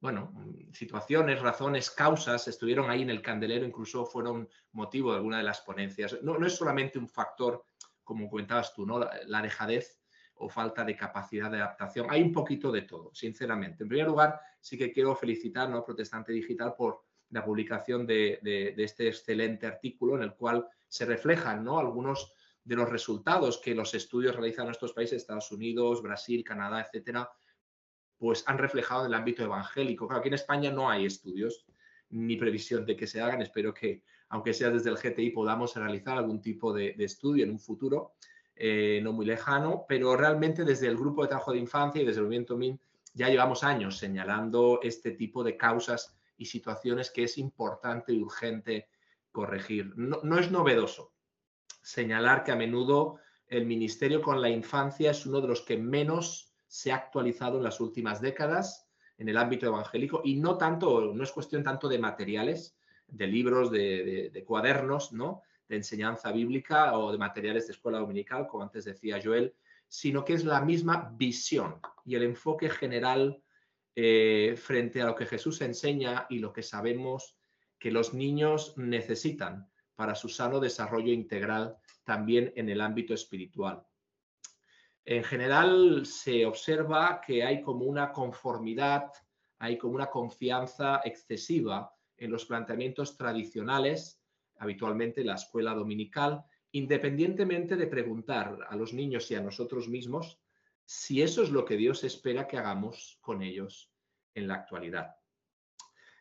bueno, 0.00 0.32
situaciones, 0.72 1.40
razones, 1.40 1.90
causas 1.90 2.46
estuvieron 2.48 2.90
ahí 2.90 3.02
en 3.02 3.10
el 3.10 3.22
candelero, 3.22 3.64
incluso 3.64 4.04
fueron 4.04 4.48
motivo 4.72 5.10
de 5.10 5.16
alguna 5.16 5.38
de 5.38 5.44
las 5.44 5.62
ponencias. 5.62 6.18
No, 6.22 6.38
no 6.38 6.46
es 6.46 6.54
solamente 6.54 6.98
un 6.98 7.08
factor 7.08 7.64
como 8.06 8.30
comentabas 8.30 8.72
tú, 8.72 8.86
¿no? 8.86 9.00
La, 9.00 9.42
dejadez 9.42 10.00
o 10.36 10.48
falta 10.48 10.84
de 10.84 10.96
capacidad 10.96 11.50
de 11.50 11.58
adaptación. 11.58 12.06
Hay 12.10 12.22
un 12.22 12.32
poquito 12.32 12.70
de 12.70 12.82
todo, 12.82 13.10
sinceramente. 13.14 13.82
En 13.82 13.88
primer 13.88 14.06
lugar, 14.06 14.40
sí 14.60 14.76
que 14.76 14.92
quiero 14.92 15.14
felicitar 15.14 15.72
a 15.72 15.84
Protestante 15.84 16.32
Digital 16.32 16.74
por 16.76 17.02
la 17.30 17.44
publicación 17.44 18.06
de, 18.06 18.40
este 18.76 19.08
excelente 19.08 19.66
artículo 19.66 20.16
en 20.16 20.22
el 20.22 20.34
cual 20.34 20.66
se 20.86 21.04
reflejan 21.04 21.64
¿no? 21.64 21.78
algunos 21.78 22.32
de 22.62 22.76
los 22.76 22.88
resultados 22.88 23.58
que 23.58 23.74
los 23.74 23.94
estudios 23.94 24.34
realizados 24.34 24.68
en 24.68 24.72
estos 24.72 24.92
países, 24.92 25.22
Estados 25.22 25.50
Unidos, 25.52 26.02
Brasil, 26.02 26.44
Canadá, 26.44 26.80
etcétera, 26.80 27.28
pues 28.18 28.44
han 28.46 28.58
reflejado 28.58 29.02
en 29.02 29.08
el 29.08 29.14
ámbito 29.14 29.42
evangélico. 29.42 30.06
Claro, 30.06 30.20
aquí 30.20 30.28
en 30.28 30.34
España 30.34 30.70
no 30.70 30.90
hay 30.90 31.06
estudios 31.06 31.66
ni 32.10 32.36
previsión 32.36 32.84
de 32.84 32.96
que 32.96 33.06
se 33.06 33.20
hagan. 33.20 33.42
Espero 33.42 33.72
que 33.74 34.02
aunque 34.28 34.52
sea 34.52 34.70
desde 34.70 34.90
el 34.90 34.96
GTI, 34.96 35.30
podamos 35.30 35.76
realizar 35.76 36.18
algún 36.18 36.40
tipo 36.40 36.72
de, 36.72 36.94
estudio 36.98 37.44
en 37.44 37.50
un 37.50 37.60
futuro 37.60 38.14
eh, 38.56 39.00
no 39.02 39.12
muy 39.12 39.26
lejano, 39.26 39.84
pero 39.88 40.16
realmente 40.16 40.64
desde 40.64 40.88
el 40.88 40.96
grupo 40.96 41.22
de 41.22 41.28
trabajo 41.28 41.52
de 41.52 41.58
infancia 41.58 42.02
y 42.02 42.04
desde 42.04 42.20
el 42.20 42.24
movimiento 42.24 42.56
MIN 42.56 42.80
ya 43.14 43.28
llevamos 43.28 43.62
años 43.62 43.98
señalando 43.98 44.80
este 44.82 45.12
tipo 45.12 45.44
de 45.44 45.56
causas 45.56 46.16
y 46.36 46.46
situaciones 46.46 47.10
que 47.10 47.24
es 47.24 47.38
importante 47.38 48.12
y 48.12 48.22
urgente 48.22 48.88
corregir. 49.30 49.92
No, 49.96 50.20
no 50.22 50.38
es 50.38 50.50
novedoso 50.50 51.12
señalar 51.82 52.42
que 52.42 52.52
a 52.52 52.56
menudo 52.56 53.18
el 53.46 53.64
ministerio 53.64 54.20
con 54.20 54.40
la 54.40 54.48
infancia 54.48 55.12
es 55.12 55.24
uno 55.24 55.40
de 55.40 55.48
los 55.48 55.62
que 55.62 55.78
menos 55.78 56.52
se 56.66 56.90
ha 56.90 56.96
actualizado 56.96 57.58
en 57.58 57.64
las 57.64 57.80
últimas 57.80 58.20
décadas 58.20 58.86
en 59.18 59.28
el 59.28 59.36
ámbito 59.36 59.66
evangélico 59.66 60.20
y 60.24 60.36
no 60.36 60.58
tanto, 60.58 61.12
no 61.14 61.22
es 61.22 61.32
cuestión 61.32 61.62
tanto 61.62 61.88
de 61.88 61.98
materiales, 61.98 62.76
de 63.06 63.26
libros, 63.26 63.70
de, 63.70 64.44
cuadernos, 64.46 65.12
¿no? 65.12 65.42
De 65.68 65.76
enseñanza 65.76 66.32
bíblica 66.32 66.96
o 66.98 67.12
de 67.12 67.18
materiales 67.18 67.66
de 67.66 67.72
escuela 67.72 67.98
dominical, 67.98 68.46
como 68.46 68.62
antes 68.62 68.84
decía 68.84 69.20
Joel, 69.22 69.54
sino 69.88 70.24
que 70.24 70.34
es 70.34 70.44
la 70.44 70.60
misma 70.60 71.12
visión 71.16 71.80
y 72.04 72.14
el 72.14 72.22
enfoque 72.22 72.70
general 72.70 73.42
eh, 73.94 74.54
frente 74.56 75.00
a 75.00 75.06
lo 75.06 75.14
que 75.14 75.26
Jesús 75.26 75.60
enseña 75.62 76.26
y 76.28 76.38
lo 76.38 76.52
que 76.52 76.62
sabemos 76.62 77.38
que 77.78 77.90
los 77.90 78.14
niños 78.14 78.74
necesitan 78.76 79.70
para 79.94 80.14
su 80.14 80.28
sano 80.28 80.60
desarrollo 80.60 81.12
integral 81.12 81.76
también 82.04 82.52
en 82.56 82.68
el 82.68 82.80
ámbito 82.80 83.14
espiritual. 83.14 83.84
En 85.04 85.22
general 85.22 86.04
se 86.04 86.44
observa 86.44 87.20
que 87.24 87.44
hay 87.44 87.62
como 87.62 87.84
una 87.84 88.12
conformidad, 88.12 89.12
hay 89.58 89.78
como 89.78 89.94
una 89.94 90.10
confianza 90.10 91.00
excesiva 91.04 91.94
en 92.16 92.30
los 92.30 92.44
planteamientos 92.44 93.16
tradicionales, 93.16 94.20
habitualmente 94.58 95.24
la 95.24 95.34
escuela 95.34 95.74
dominical, 95.74 96.44
independientemente 96.72 97.76
de 97.76 97.86
preguntar 97.86 98.58
a 98.68 98.76
los 98.76 98.92
niños 98.92 99.30
y 99.30 99.34
a 99.34 99.40
nosotros 99.40 99.88
mismos 99.88 100.40
si 100.84 101.22
eso 101.22 101.42
es 101.42 101.50
lo 101.50 101.64
que 101.64 101.76
Dios 101.76 102.04
espera 102.04 102.46
que 102.46 102.58
hagamos 102.58 103.18
con 103.20 103.42
ellos 103.42 103.92
en 104.34 104.46
la 104.48 104.54
actualidad. 104.54 105.16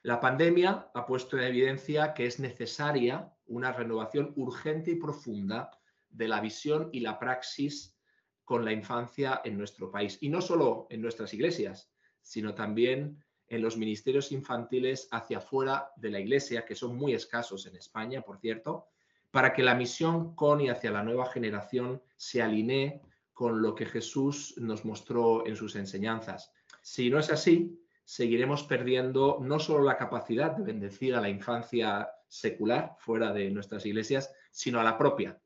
La 0.01 0.19
pandemia 0.19 0.91
ha 0.93 1.05
puesto 1.05 1.37
en 1.37 1.43
evidencia 1.45 2.13
que 2.13 2.25
es 2.25 2.39
necesaria 2.39 3.33
una 3.47 3.71
renovación 3.71 4.33
urgente 4.35 4.91
y 4.91 4.95
profunda 4.95 5.71
de 6.09 6.27
la 6.27 6.41
visión 6.41 6.89
y 6.91 6.99
la 6.99 7.19
praxis 7.19 7.97
con 8.43 8.63
la 8.63 8.71
infancia 8.71 9.41
en 9.43 9.57
nuestro 9.57 9.91
país. 9.91 10.17
Y 10.21 10.29
no 10.29 10.41
solo 10.41 10.87
en 10.89 11.01
nuestras 11.01 11.33
iglesias, 11.33 11.91
sino 12.21 12.53
también 12.53 13.23
en 13.47 13.61
los 13.61 13.77
ministerios 13.77 14.31
infantiles 14.31 15.07
hacia 15.11 15.39
fuera 15.39 15.91
de 15.95 16.09
la 16.09 16.19
iglesia, 16.19 16.65
que 16.65 16.75
son 16.75 16.95
muy 16.95 17.13
escasos 17.13 17.65
en 17.67 17.75
España, 17.75 18.21
por 18.21 18.39
cierto, 18.39 18.87
para 19.31 19.53
que 19.53 19.63
la 19.63 19.75
misión 19.75 20.35
con 20.35 20.61
y 20.61 20.69
hacia 20.69 20.91
la 20.91 21.03
nueva 21.03 21.25
generación 21.25 22.01
se 22.15 22.41
alinee 22.41 23.01
con 23.33 23.61
lo 23.61 23.75
que 23.75 23.85
Jesús 23.85 24.55
nos 24.57 24.85
mostró 24.85 25.45
en 25.45 25.55
sus 25.55 25.75
enseñanzas. 25.75 26.53
Si 26.81 27.09
no 27.09 27.19
es 27.19 27.29
así, 27.29 27.77
seguiremos 28.05 28.63
perdiendo 28.63 29.39
no 29.41 29.59
solo 29.59 29.83
la 29.83 29.97
capacidad 29.97 30.51
de 30.51 30.63
bendecir 30.63 31.15
a 31.15 31.21
la 31.21 31.29
infancia 31.29 32.09
secular 32.27 32.95
fuera 32.97 33.33
de 33.33 33.51
nuestras 33.51 33.85
iglesias, 33.85 34.33
sino 34.51 34.79
a 34.79 34.83
la 34.83 34.97
propia, 34.97 35.39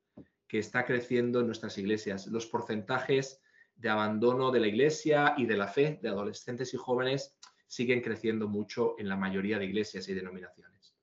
que 0.47 0.59
está 0.59 0.85
creciendo 0.85 1.39
en 1.39 1.47
nuestras 1.47 1.77
iglesias. 1.77 2.27
Los 2.27 2.45
porcentajes 2.45 3.41
de 3.75 3.89
abandono 3.89 4.51
de 4.51 4.59
la 4.59 4.67
iglesia 4.67 5.33
y 5.37 5.45
de 5.45 5.57
la 5.57 5.67
fe 5.67 5.99
de 6.01 6.09
adolescentes 6.09 6.73
y 6.73 6.77
jóvenes 6.77 7.37
siguen 7.69 8.01
creciendo 8.01 8.47
mucho 8.47 8.95
en 8.97 9.07
la 9.07 9.15
mayoría 9.15 9.59
de 9.59 9.65
iglesias 9.65 10.09
y 10.09 10.15
denominaciones. 10.15 10.95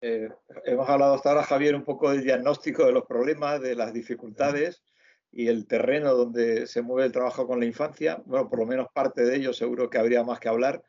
Eh, 0.00 0.28
hemos 0.64 0.88
hablado 0.88 1.14
hasta 1.14 1.28
ahora, 1.30 1.44
Javier, 1.44 1.76
un 1.76 1.84
poco 1.84 2.10
del 2.10 2.24
diagnóstico 2.24 2.84
de 2.84 2.92
los 2.92 3.06
problemas, 3.06 3.60
de 3.60 3.76
las 3.76 3.92
dificultades 3.92 4.82
y 5.30 5.46
el 5.46 5.68
terreno 5.68 6.14
donde 6.14 6.66
se 6.66 6.82
mueve 6.82 7.06
el 7.06 7.12
trabajo 7.12 7.46
con 7.46 7.60
la 7.60 7.66
infancia. 7.66 8.20
Bueno, 8.26 8.50
por 8.50 8.58
lo 8.58 8.66
menos 8.66 8.88
parte 8.92 9.22
de 9.22 9.36
ello 9.36 9.52
seguro 9.52 9.88
que 9.88 9.98
habría 9.98 10.24
más 10.24 10.40
que 10.40 10.48
hablar. 10.48 10.82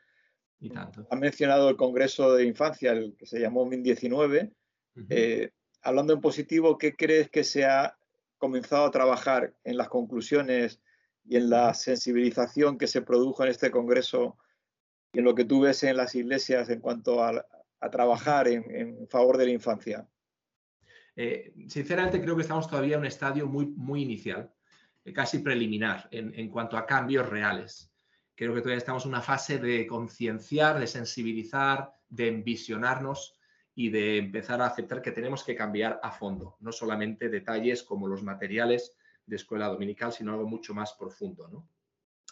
Y 0.59 0.71
tanto. 0.71 1.05
Ha 1.11 1.15
mencionado 1.15 1.69
el 1.69 1.75
Congreso 1.75 2.33
de 2.33 2.45
Infancia, 2.45 2.93
el 2.93 3.15
que 3.15 3.27
se 3.27 3.39
llamó 3.39 3.69
MIN19. 3.69 4.51
Eh, 5.09 5.51
hablando 5.83 6.13
en 6.13 6.21
positivo, 6.21 6.79
¿qué 6.79 6.95
crees 6.95 7.29
que 7.29 7.43
se 7.43 7.65
ha 7.65 7.95
comenzado 8.39 8.85
a 8.85 8.91
trabajar 8.91 9.53
en 9.63 9.77
las 9.77 9.87
conclusiones 9.87 10.81
y 11.23 11.37
en 11.37 11.49
la 11.49 11.73
sensibilización 11.73 12.77
que 12.77 12.87
se 12.87 13.01
produjo 13.01 13.43
en 13.43 13.49
este 13.49 13.71
Congreso 13.71 14.37
y 15.13 15.19
en 15.19 15.25
lo 15.25 15.35
que 15.35 15.45
tú 15.45 15.61
ves 15.61 15.83
en 15.83 15.97
las 15.97 16.15
iglesias 16.15 16.69
en 16.69 16.79
cuanto 16.79 17.23
a, 17.23 17.45
trabajar 17.91 18.47
en, 18.47 19.07
favor 19.07 19.37
de 19.37 19.45
la 19.45 19.51
infancia? 19.51 20.07
Eh, 21.15 21.53
sinceramente 21.67 22.21
creo 22.21 22.35
que 22.35 22.43
estamos 22.43 22.69
todavía 22.69 22.95
en 22.95 23.01
un 23.01 23.07
estadio 23.07 23.47
muy, 23.47 23.65
muy 23.65 24.03
inicial. 24.03 24.53
casi 25.15 25.39
preliminar 25.39 26.07
en, 26.11 26.33
en 26.35 26.49
cuanto 26.49 26.77
a 26.77 26.85
cambios 26.85 27.27
reales. 27.27 27.91
Creo 28.35 28.53
que 28.53 28.61
todavía 28.61 28.77
estamos 28.77 29.05
en 29.05 29.09
una 29.09 29.21
fase 29.21 29.57
de 29.57 29.87
concienciar, 29.87 30.79
de 30.79 30.87
sensibilizar, 30.87 31.91
de 32.07 32.27
envisionarnos 32.27 33.35
y 33.73 33.89
de 33.89 34.17
empezar 34.17 34.61
a 34.61 34.67
aceptar 34.67 35.01
que 35.01 35.11
tenemos 35.11 35.43
que 35.43 35.55
cambiar 35.55 35.99
a 36.03 36.11
fondo, 36.11 36.57
no 36.59 36.71
solamente 36.71 37.29
detalles 37.29 37.83
como 37.83 38.07
los 38.07 38.21
materiales 38.21 38.95
de 39.31 39.37
escuela 39.37 39.67
dominical, 39.69 40.11
sino 40.11 40.33
algo 40.33 40.45
mucho 40.45 40.73
más 40.73 40.93
profundo. 40.93 41.47
¿no? 41.47 41.65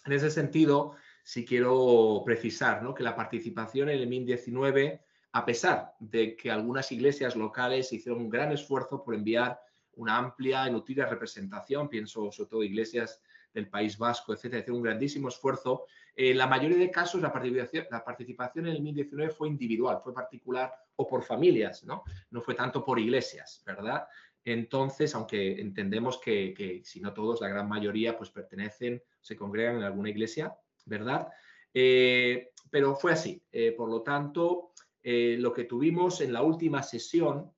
En 0.05 0.11
ese 0.11 0.29
sentido, 0.29 0.95
sí 1.23 1.45
quiero 1.45 2.21
precisar 2.25 2.83
¿no? 2.83 2.93
que 2.93 3.03
la 3.03 3.15
participación 3.15 3.89
en 3.89 3.99
el 3.99 4.07
MIN 4.07 4.25
19, 4.25 5.01
a 5.31 5.45
pesar 5.45 5.93
de 5.99 6.35
que 6.35 6.51
algunas 6.51 6.91
iglesias 6.91 7.37
locales 7.37 7.93
hicieron 7.93 8.21
un 8.21 8.29
gran 8.29 8.51
esfuerzo 8.51 9.01
por 9.01 9.15
enviar 9.15 9.59
una 9.93 10.17
amplia 10.17 10.67
y 10.67 10.71
nutrida 10.71 11.05
representación, 11.05 11.87
pienso 11.87 12.31
sobre 12.31 12.49
todo 12.49 12.63
iglesias 12.63 13.21
del 13.53 13.69
País 13.69 13.97
Vasco, 13.97 14.33
etcétera, 14.33 14.59
hicieron 14.59 14.77
un 14.77 14.83
grandísimo 14.83 15.29
esfuerzo. 15.29 15.85
En 16.15 16.37
la 16.37 16.47
mayoría 16.47 16.77
de 16.77 16.91
casos, 16.91 17.21
la 17.21 17.31
participación, 17.31 17.87
la 17.89 18.03
participación 18.03 18.67
en 18.67 18.75
el 18.75 18.81
MIN 18.81 18.95
19 18.95 19.31
fue 19.31 19.47
individual, 19.47 20.01
fue 20.03 20.13
particular 20.13 20.73
o 20.97 21.07
por 21.07 21.23
familias, 21.23 21.85
¿no? 21.85 22.03
No 22.29 22.41
fue 22.41 22.55
tanto 22.55 22.83
por 22.83 22.99
iglesias, 22.99 23.63
¿verdad? 23.65 24.05
Entonces, 24.45 25.13
aunque 25.15 25.59
entendemos 25.59 26.19
que, 26.19 26.81
si 26.83 27.01
no 27.01 27.13
todos, 27.13 27.41
la 27.41 27.49
gran 27.49 27.67
mayoría, 27.67 28.17
pues 28.17 28.29
pertenecen, 28.31 29.01
se 29.21 29.35
congregan 29.35 29.77
en 29.77 29.83
alguna 29.83 30.09
iglesia, 30.09 30.55
¿verdad? 30.85 31.27
Eh, 31.73 32.51
pero 32.69 32.95
fue 32.95 33.11
así. 33.11 33.43
Eh, 33.51 33.73
por 33.73 33.89
lo 33.89 34.01
tanto, 34.01 34.71
eh, 35.03 35.37
lo 35.39 35.53
que 35.53 35.65
tuvimos 35.65 36.21
en 36.21 36.33
la 36.33 36.41
última 36.41 36.83
sesión 36.83 37.51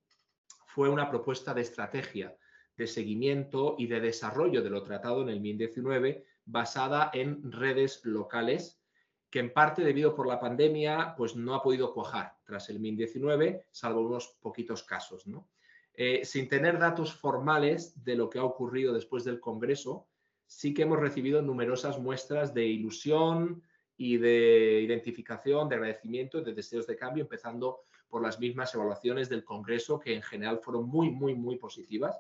fue 0.65 0.89
una 0.89 1.09
propuesta 1.09 1.53
de 1.53 1.61
estrategia 1.61 2.35
de 2.75 2.88
seguimiento 2.88 3.75
y 3.77 3.88
de 3.88 4.00
desarrollo 4.00 4.61
de 4.61 4.69
lo 4.69 4.81
tratado 4.83 5.21
en 5.21 5.29
el 5.29 5.41
MIN 5.41 5.57
19 5.57 6.25
basada 6.45 7.11
en 7.13 7.51
redes 7.51 8.03
locales 8.05 8.81
que 9.29 9.39
en 9.39 9.53
parte 9.53 9.83
debido 9.83 10.15
por 10.15 10.27
la 10.27 10.39
pandemia 10.39 11.13
pues 11.15 11.35
no 11.35 11.53
ha 11.53 11.61
podido 11.61 11.93
cuajar 11.93 12.38
tras 12.43 12.69
el 12.69 12.79
MIN 12.79 12.97
19 12.97 13.67
salvo 13.71 14.01
unos 14.01 14.38
poquitos 14.41 14.83
casos, 14.83 15.27
¿no? 15.27 15.50
Eh, 15.93 16.21
sin 16.24 16.48
tener 16.48 16.79
datos 16.79 17.13
formales 17.13 18.03
de 18.03 18.15
lo 18.15 18.29
que 18.29 18.39
ha 18.39 18.43
ocurrido 18.43 18.93
después 18.93 19.24
del 19.24 19.39
Congreso, 19.39 20.07
sí 20.45 20.74
que 20.74 20.83
hemos 20.83 21.00
recibido 21.00 21.41
numerosas 21.41 22.00
muestras 22.00 22.53
de 22.53 22.65
ilusión 22.65 23.63
y 23.98 24.17
de 24.17 24.81
identificación, 24.81 25.69
de 25.69 25.75
agradecimiento 25.75 26.39
y 26.39 26.43
de 26.43 26.53
deseos 26.53 26.88
de 26.88 26.95
cambio, 26.95 27.24
empezando 27.24 27.81
por 28.10 28.21
las 28.21 28.39
mismas 28.39 28.74
evaluaciones 28.74 29.29
del 29.29 29.43
Congreso, 29.43 30.00
que 30.00 30.13
en 30.13 30.21
general 30.21 30.60
fueron 30.62 30.88
muy, 30.88 31.10
muy, 31.10 31.36
muy 31.36 31.57
positivas. 31.57 32.19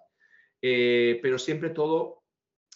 Eh, 0.61 1.19
pero 1.21 1.39
siempre 1.39 1.69
todo, 1.69 2.23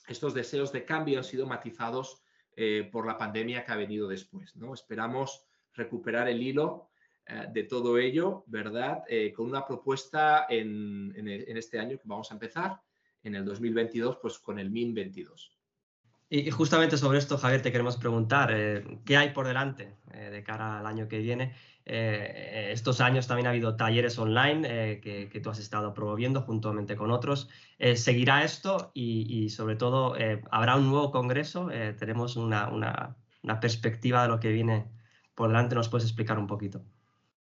estos 0.07 0.33
deseos 0.33 0.71
de 0.71 0.85
cambio 0.85 1.19
han 1.19 1.23
sido 1.23 1.45
matizados 1.45 2.23
eh, 2.55 2.89
por 2.91 3.05
la 3.05 3.17
pandemia 3.17 3.63
que 3.63 3.71
ha 3.71 3.77
venido 3.77 4.07
después. 4.07 4.55
¿no? 4.55 4.73
Esperamos 4.73 5.45
recuperar 5.73 6.27
el 6.27 6.41
hilo 6.41 6.89
de 7.51 7.63
todo 7.63 7.98
ello, 7.98 8.44
¿verdad? 8.48 9.03
Eh, 9.08 9.34
con 9.34 9.48
una 9.48 9.65
propuesta 9.65 10.46
en, 10.48 11.13
este 11.27 11.79
año 11.79 11.98
que 11.98 12.03
vamos 12.05 12.29
a 12.32 12.36
empezar, 12.36 12.79
en 13.24 13.34
el 13.34 13.44
2022, 13.44 14.17
pues 14.22 14.38
con 14.38 14.60
el 14.60 14.70
MIN 14.70 14.94
22. 14.94 15.58
Y 16.29 16.51
justamente 16.51 16.98
sobre 16.98 17.17
esto, 17.17 17.38
Javier, 17.38 17.62
te 17.63 17.72
queremos 17.72 17.98
preguntar, 17.98 18.51
eh, 18.53 19.00
¿qué 19.05 19.17
hay 19.17 19.29
por 19.29 19.48
delante 19.48 19.96
de 20.12 20.44
cara 20.44 20.79
al 20.79 20.86
año 20.86 21.08
que 21.08 21.20
viene? 21.20 21.55
estos 21.88 23.00
años 23.00 23.27
también 23.27 23.46
ha 23.46 23.51
habido 23.51 23.75
talleres 23.75 24.17
online 24.17 25.00
que, 25.01 25.39
tú 25.44 25.51
has 25.51 25.60
estado 25.60 25.94
promoviendo 25.94 26.41
juntamente 26.41 26.96
con 26.96 27.12
otros. 27.12 27.48
¿Seguirá 27.94 28.44
esto 28.44 28.89
y, 28.96 29.50
sobre 29.50 29.75
todo, 29.75 30.15
habrá 30.50 30.77
un 30.77 30.89
nuevo 30.89 31.12
congreso? 31.12 31.70
¿Tenemos 32.00 32.38
una, 32.38 32.70
una 32.70 33.60
perspectiva 33.60 34.24
de 34.24 34.29
lo 34.29 34.39
que 34.39 34.51
viene 34.51 34.88
por 35.36 35.50
delante? 35.50 35.75
¿Nos 35.75 35.89
puedes 35.89 36.05
explicar 36.05 36.39
un 36.39 36.48
poquito? 36.48 36.84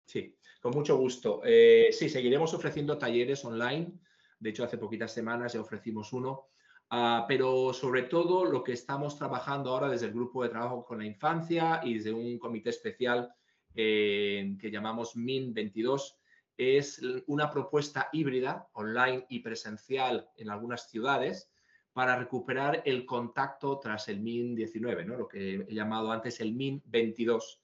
Sí, 0.04 0.36
con 0.60 0.72
mucho 0.72 0.96
gusto. 0.96 1.40
Eh, 1.44 1.88
sí, 1.92 2.08
seguiremos 2.08 2.52
ofreciendo 2.54 2.98
talleres 2.98 3.44
online. 3.44 3.92
De 4.38 4.50
hecho, 4.50 4.64
hace 4.64 4.78
poquitas 4.78 5.12
semanas 5.12 5.52
ya 5.52 5.60
ofrecimos 5.60 6.12
uno. 6.12 6.48
Ah, 6.90 7.24
pero 7.26 7.72
sobre 7.72 8.02
todo 8.02 8.44
lo 8.44 8.62
que 8.62 8.72
estamos 8.72 9.16
trabajando 9.16 9.70
ahora 9.70 9.88
desde 9.88 10.06
el 10.06 10.12
grupo 10.12 10.42
de 10.42 10.50
trabajo 10.50 10.84
con 10.84 10.98
la 10.98 11.06
infancia 11.06 11.80
y 11.82 11.94
desde 11.94 12.12
un 12.12 12.38
comité 12.38 12.70
especial 12.70 13.34
eh, 13.74 14.56
que 14.60 14.70
llamamos 14.70 15.16
MIN 15.16 15.52
22 15.52 16.18
es 16.56 17.00
una 17.26 17.50
propuesta 17.50 18.08
híbrida, 18.12 18.68
online 18.74 19.26
y 19.28 19.40
presencial 19.40 20.28
en 20.36 20.50
algunas 20.50 20.88
ciudades, 20.88 21.50
para 21.92 22.16
recuperar 22.16 22.82
el 22.84 23.06
contacto 23.06 23.80
tras 23.80 24.08
el 24.08 24.20
MIN 24.20 24.54
19, 24.54 25.04
¿no? 25.04 25.16
lo 25.16 25.28
que 25.28 25.54
he 25.54 25.74
llamado 25.74 26.12
antes 26.12 26.40
el 26.40 26.52
MIN 26.52 26.82
22 26.86 27.63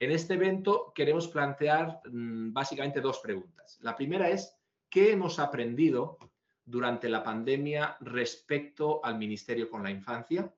en 0.00 0.12
este 0.12 0.34
evento 0.34 0.92
queremos 0.94 1.28
plantear 1.28 2.00
mm, 2.04 2.52
básicamente 2.52 3.00
dos 3.00 3.18
preguntas. 3.18 3.78
La 3.82 3.96
primera 3.96 4.28
es, 4.28 4.56
¿qué 4.88 5.12
hemos 5.12 5.38
aprendido 5.38 6.18
durante 6.64 7.08
la 7.08 7.22
pandemia 7.22 7.96
respecto 8.00 9.04
al 9.04 9.18
Ministerio 9.18 9.68
con 9.68 9.82
la 9.82 9.90
Infancia? 9.90 10.52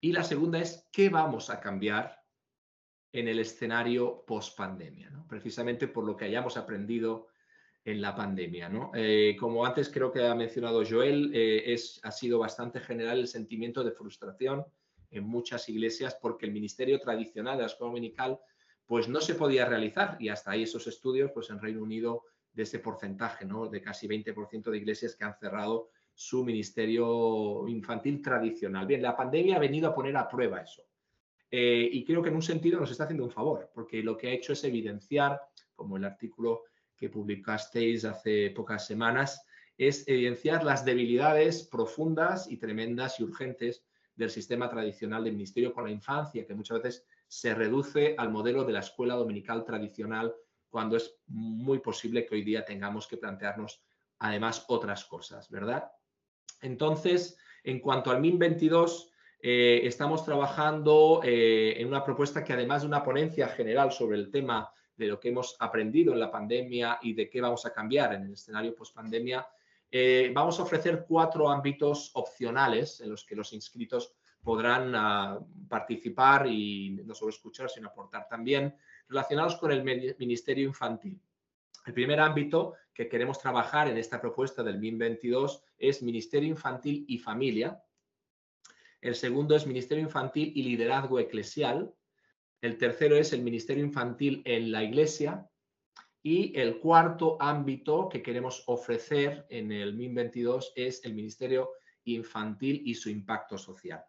Y 0.00 0.12
la 0.12 0.22
segunda 0.22 0.60
es, 0.60 0.88
¿qué 0.92 1.08
vamos 1.08 1.50
a 1.50 1.60
cambiar 1.60 2.22
en 3.12 3.28
el 3.28 3.38
escenario 3.38 4.24
post-pandemia? 4.26 5.10
Precisamente 5.28 5.88
por 5.88 6.04
lo 6.04 6.16
que 6.16 6.26
hayamos 6.26 6.56
aprendido 6.56 7.28
en 7.84 8.00
la 8.00 8.14
pandemia. 8.14 8.70
Eh, 8.94 9.36
como 9.38 9.64
antes 9.64 9.90
creo 9.90 10.10
que 10.10 10.26
ha 10.26 10.34
mencionado 10.34 10.82
Joel, 10.88 11.30
eh, 11.34 11.76
ha 12.02 12.10
sido 12.10 12.38
bastante 12.38 12.80
general 12.80 13.18
el 13.18 13.28
sentimiento 13.28 13.84
de 13.84 13.92
frustración 13.92 14.64
en 15.14 15.24
muchas 15.24 15.68
iglesias 15.68 16.16
porque 16.20 16.46
el 16.46 16.52
ministerio 16.52 16.98
tradicional 17.00 17.56
de 17.56 17.62
la 17.62 17.68
escuela 17.68 17.92
dominical 17.92 18.38
pues 18.86 19.08
no 19.08 19.20
se 19.20 19.34
podía 19.34 19.64
realizar 19.64 20.16
y 20.20 20.28
hasta 20.28 20.50
ahí 20.50 20.64
esos 20.64 20.86
estudios 20.86 21.30
pues 21.32 21.50
en 21.50 21.60
Reino 21.60 21.82
Unido 21.82 22.24
de 22.52 22.64
ese 22.64 22.78
porcentaje, 22.78 23.44
¿no? 23.44 23.68
De 23.68 23.80
casi 23.80 24.06
20% 24.06 24.70
de 24.70 24.76
iglesias 24.76 25.16
que 25.16 25.24
han 25.24 25.38
cerrado 25.38 25.88
su 26.14 26.44
ministerio 26.44 27.66
infantil 27.66 28.22
tradicional. 28.22 28.86
Bien, 28.86 29.02
la 29.02 29.16
pandemia 29.16 29.56
ha 29.56 29.60
venido 29.60 29.88
a 29.88 29.94
poner 29.94 30.16
a 30.16 30.28
prueba 30.28 30.60
eso. 30.60 30.82
Eh, 31.50 31.88
y 31.92 32.04
creo 32.04 32.22
que 32.22 32.28
en 32.28 32.36
un 32.36 32.42
sentido 32.42 32.78
nos 32.78 32.90
está 32.90 33.04
haciendo 33.04 33.24
un 33.24 33.30
favor, 33.30 33.70
porque 33.74 34.02
lo 34.02 34.16
que 34.16 34.28
ha 34.28 34.32
hecho 34.32 34.52
es 34.52 34.62
evidenciar, 34.64 35.40
como 35.74 35.96
el 35.96 36.04
artículo 36.04 36.64
que 36.96 37.08
publicasteis 37.08 38.04
hace 38.04 38.50
pocas 38.50 38.86
semanas, 38.86 39.44
es 39.76 40.06
evidenciar 40.06 40.62
las 40.62 40.84
debilidades 40.84 41.64
profundas 41.64 42.50
y 42.50 42.58
tremendas 42.58 43.18
y 43.18 43.24
urgentes 43.24 43.84
del 44.14 44.30
sistema 44.30 44.68
tradicional 44.68 45.24
de 45.24 45.32
ministerio 45.32 45.72
con 45.72 45.84
la 45.84 45.90
infancia, 45.90 46.46
que 46.46 46.54
muchas 46.54 46.82
veces 46.82 47.06
se 47.26 47.54
reduce 47.54 48.14
al 48.16 48.30
modelo 48.30 48.64
de 48.64 48.72
la 48.72 48.80
escuela 48.80 49.14
dominical 49.14 49.64
tradicional, 49.64 50.34
cuando 50.68 50.96
es 50.96 51.16
muy 51.26 51.78
posible 51.78 52.26
que 52.26 52.34
hoy 52.34 52.42
día 52.42 52.64
tengamos 52.64 53.06
que 53.06 53.16
plantearnos 53.16 53.82
además 54.18 54.64
otras 54.68 55.04
cosas, 55.04 55.50
¿verdad? 55.50 55.90
Entonces, 56.60 57.36
en 57.62 57.80
cuanto 57.80 58.10
al 58.10 58.20
MIN 58.20 58.38
22, 58.38 59.10
eh, 59.40 59.86
estamos 59.86 60.24
trabajando 60.24 61.20
eh, 61.22 61.74
en 61.78 61.88
una 61.88 62.02
propuesta 62.02 62.42
que 62.42 62.54
además 62.54 62.82
de 62.82 62.88
una 62.88 63.02
ponencia 63.02 63.48
general 63.48 63.92
sobre 63.92 64.16
el 64.16 64.30
tema 64.30 64.70
de 64.96 65.06
lo 65.06 65.20
que 65.20 65.28
hemos 65.28 65.56
aprendido 65.58 66.12
en 66.12 66.20
la 66.20 66.30
pandemia 66.30 66.98
y 67.02 67.14
de 67.14 67.28
qué 67.28 67.40
vamos 67.40 67.66
a 67.66 67.72
cambiar 67.72 68.14
en 68.14 68.22
el 68.22 68.32
escenario 68.32 68.74
post-pandemia, 68.74 69.46
eh, 69.96 70.32
vamos 70.34 70.58
a 70.58 70.64
ofrecer 70.64 71.04
cuatro 71.06 71.48
ámbitos 71.48 72.10
opcionales 72.14 73.00
en 73.00 73.10
los 73.10 73.24
que 73.24 73.36
los 73.36 73.52
inscritos 73.52 74.12
podrán 74.42 74.92
ah, 74.96 75.38
participar 75.68 76.48
y 76.48 77.00
no 77.04 77.14
solo 77.14 77.30
escuchar, 77.30 77.70
sino 77.70 77.86
aportar 77.86 78.26
también, 78.28 78.74
relacionados 79.08 79.54
con 79.54 79.70
el 79.70 79.84
Ministerio 80.18 80.64
Infantil. 80.64 81.22
El 81.86 81.94
primer 81.94 82.18
ámbito 82.18 82.74
que 82.92 83.08
queremos 83.08 83.38
trabajar 83.38 83.86
en 83.86 83.96
esta 83.96 84.20
propuesta 84.20 84.64
del 84.64 84.80
MIN 84.80 84.98
22 84.98 85.62
es 85.78 86.02
Ministerio 86.02 86.48
Infantil 86.48 87.04
y 87.06 87.18
Familia. 87.18 87.80
El 89.00 89.14
segundo 89.14 89.54
es 89.54 89.64
Ministerio 89.64 90.02
Infantil 90.02 90.50
y 90.56 90.64
Liderazgo 90.64 91.20
Eclesial. 91.20 91.94
El 92.60 92.78
tercero 92.78 93.14
es 93.16 93.32
el 93.32 93.42
Ministerio 93.42 93.84
Infantil 93.84 94.42
en 94.44 94.72
la 94.72 94.82
Iglesia. 94.82 95.48
Y 96.26 96.58
el 96.58 96.78
cuarto 96.78 97.36
ámbito 97.38 98.08
que 98.08 98.22
queremos 98.22 98.64
ofrecer 98.66 99.44
en 99.50 99.70
el 99.70 99.92
MIN 99.92 100.14
22 100.14 100.72
es 100.74 101.04
el 101.04 101.12
Ministerio 101.12 101.72
Infantil 102.04 102.80
y 102.86 102.94
su 102.94 103.10
impacto 103.10 103.58
social. 103.58 104.02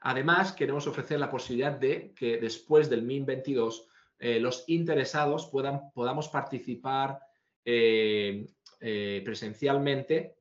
Además, 0.00 0.50
queremos 0.50 0.88
ofrecer 0.88 1.20
la 1.20 1.30
posibilidad 1.30 1.78
de 1.78 2.12
que 2.12 2.38
después 2.38 2.90
del 2.90 3.02
MIN 3.02 3.24
22 3.24 3.86
eh, 4.18 4.40
los 4.40 4.64
interesados 4.66 5.46
puedan, 5.46 5.92
podamos 5.92 6.28
participar 6.28 7.20
eh, 7.64 8.46
eh, 8.80 9.22
presencialmente 9.24 10.38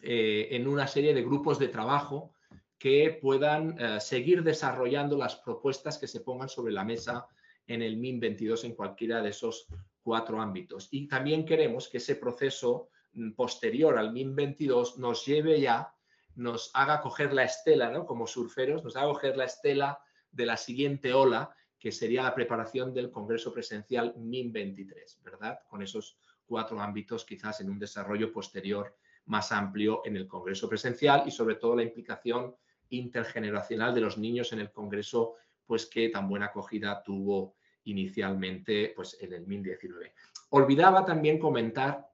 en 0.00 0.68
una 0.68 0.86
serie 0.86 1.12
de 1.12 1.22
grupos 1.22 1.58
de 1.58 1.68
trabajo 1.68 2.32
que 2.78 3.18
puedan 3.20 4.00
seguir 4.00 4.44
desarrollando 4.44 5.18
las 5.18 5.34
propuestas 5.34 5.98
que 5.98 6.06
se 6.06 6.20
pongan 6.20 6.48
sobre 6.48 6.72
la 6.72 6.84
mesa 6.84 7.26
en 7.68 7.82
el 7.82 7.96
MIN 7.96 8.18
22 8.18 8.64
en 8.64 8.74
cualquiera 8.74 9.22
de 9.22 9.30
esos 9.30 9.68
cuatro 10.02 10.40
ámbitos. 10.40 10.88
Y 10.90 11.06
también 11.06 11.44
queremos 11.44 11.88
que 11.88 11.98
ese 11.98 12.16
proceso 12.16 12.88
mm, 13.12 13.32
posterior 13.32 13.96
al 13.96 14.12
MIN 14.12 14.34
22 14.34 14.98
nos 14.98 15.24
lleve 15.24 15.60
ya 15.60 15.94
nos 16.38 16.70
haga 16.72 17.00
coger 17.00 17.34
la 17.34 17.42
estela, 17.42 17.90
¿no? 17.90 18.06
Como 18.06 18.26
surferos, 18.26 18.84
nos 18.84 18.94
haga 18.94 19.08
coger 19.08 19.36
la 19.36 19.44
estela 19.44 20.00
de 20.30 20.46
la 20.46 20.56
siguiente 20.56 21.12
ola, 21.12 21.52
que 21.80 21.90
sería 21.90 22.22
la 22.22 22.34
preparación 22.34 22.94
del 22.94 23.10
Congreso 23.10 23.52
Presencial 23.52 24.14
MIN 24.16 24.52
23, 24.52 25.20
¿verdad? 25.24 25.58
Con 25.68 25.82
esos 25.82 26.16
cuatro 26.46 26.80
ámbitos 26.80 27.24
quizás 27.24 27.60
en 27.60 27.70
un 27.70 27.78
desarrollo 27.80 28.32
posterior 28.32 28.96
más 29.26 29.50
amplio 29.50 30.02
en 30.04 30.16
el 30.16 30.28
Congreso 30.28 30.68
Presencial 30.68 31.24
y 31.26 31.32
sobre 31.32 31.56
todo 31.56 31.74
la 31.74 31.82
implicación 31.82 32.54
intergeneracional 32.90 33.92
de 33.92 34.00
los 34.00 34.16
niños 34.16 34.52
en 34.52 34.60
el 34.60 34.70
Congreso, 34.70 35.34
pues 35.66 35.86
que 35.86 36.08
tan 36.08 36.28
buena 36.28 36.46
acogida 36.46 37.02
tuvo 37.02 37.56
inicialmente 37.90 38.92
pues, 38.94 39.16
en 39.20 39.32
el 39.32 39.40
2019. 39.40 40.12
Olvidaba 40.50 41.04
también 41.04 41.38
comentar 41.38 42.08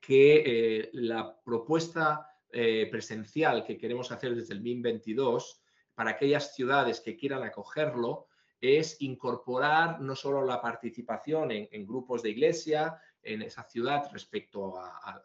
que 0.00 0.42
eh, 0.46 0.90
la 0.92 1.36
propuesta 1.42 2.30
eh, 2.52 2.88
presencial 2.90 3.64
que 3.64 3.76
queremos 3.76 4.10
hacer 4.12 4.34
desde 4.34 4.54
el 4.54 4.60
2022 4.60 5.62
para 5.94 6.10
aquellas 6.10 6.54
ciudades 6.54 7.00
que 7.00 7.16
quieran 7.16 7.42
acogerlo 7.42 8.28
es 8.60 9.00
incorporar 9.00 10.00
no 10.00 10.14
solo 10.16 10.44
la 10.44 10.60
participación 10.60 11.50
en, 11.50 11.86
grupos 11.86 12.22
de 12.22 12.30
iglesia 12.30 13.00
en 13.22 13.42
esa 13.42 13.64
ciudad 13.64 14.08
respecto 14.12 14.78
a, 14.78 15.20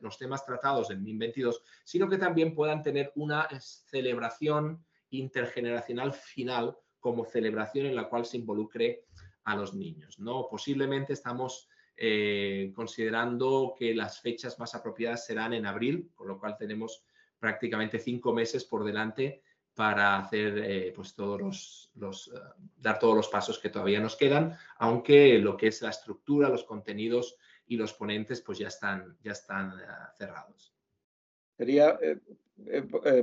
los 0.00 0.18
temas 0.18 0.44
tratados 0.44 0.88
del 0.88 0.98
2022, 0.98 1.62
sino 1.84 2.08
que 2.08 2.18
también 2.18 2.54
puedan 2.54 2.82
tener 2.82 3.12
una 3.14 3.48
celebración 3.60 4.84
intergeneracional 5.10 6.12
final 6.12 6.76
como 7.00 7.24
celebración 7.24 7.86
en 7.86 7.96
la 7.96 8.08
cual 8.08 8.26
se 8.26 8.36
involucre 8.36 9.04
a 9.48 9.56
los 9.56 9.74
niños. 9.74 10.18
¿no? 10.18 10.46
Posiblemente 10.50 11.14
estamos 11.14 11.68
eh, 11.96 12.70
considerando 12.74 13.74
que 13.76 13.94
las 13.94 14.20
fechas 14.20 14.58
más 14.58 14.74
apropiadas 14.74 15.24
serán 15.24 15.54
en 15.54 15.64
abril, 15.64 16.10
con 16.14 16.28
lo 16.28 16.38
cual 16.38 16.56
tenemos 16.58 17.02
prácticamente 17.38 17.98
cinco 17.98 18.34
meses 18.34 18.64
por 18.64 18.84
delante 18.84 19.42
para 19.74 20.18
hacer 20.18 20.58
eh, 20.58 20.92
pues 20.94 21.14
todos 21.14 21.90
los, 21.94 22.30
eh, 22.34 22.38
dar 22.76 22.98
todos 22.98 23.16
los 23.16 23.28
pasos 23.28 23.58
que 23.58 23.70
todavía 23.70 24.00
nos 24.00 24.16
quedan, 24.16 24.54
aunque 24.76 25.38
lo 25.38 25.56
que 25.56 25.68
es 25.68 25.80
la 25.80 25.90
estructura, 25.90 26.50
los 26.50 26.64
contenidos 26.64 27.36
y 27.66 27.78
los 27.78 27.94
ponentes 27.94 28.42
pues 28.42 28.58
ya 28.58 28.68
están, 28.68 29.16
ya 29.22 29.32
están 29.32 29.72
cerrados. 30.16 30.74
Sería, 31.56 31.98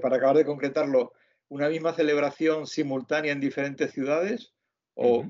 para 0.01 0.15
acabar 0.17 0.37
de 0.37 0.45
concretarlo, 0.45 1.13
una 1.49 1.69
misma 1.69 1.93
celebración 1.93 2.65
simultánea 2.65 3.31
en 3.31 3.39
diferentes 3.39 3.91
ciudades 3.91 4.53
o 4.95 5.25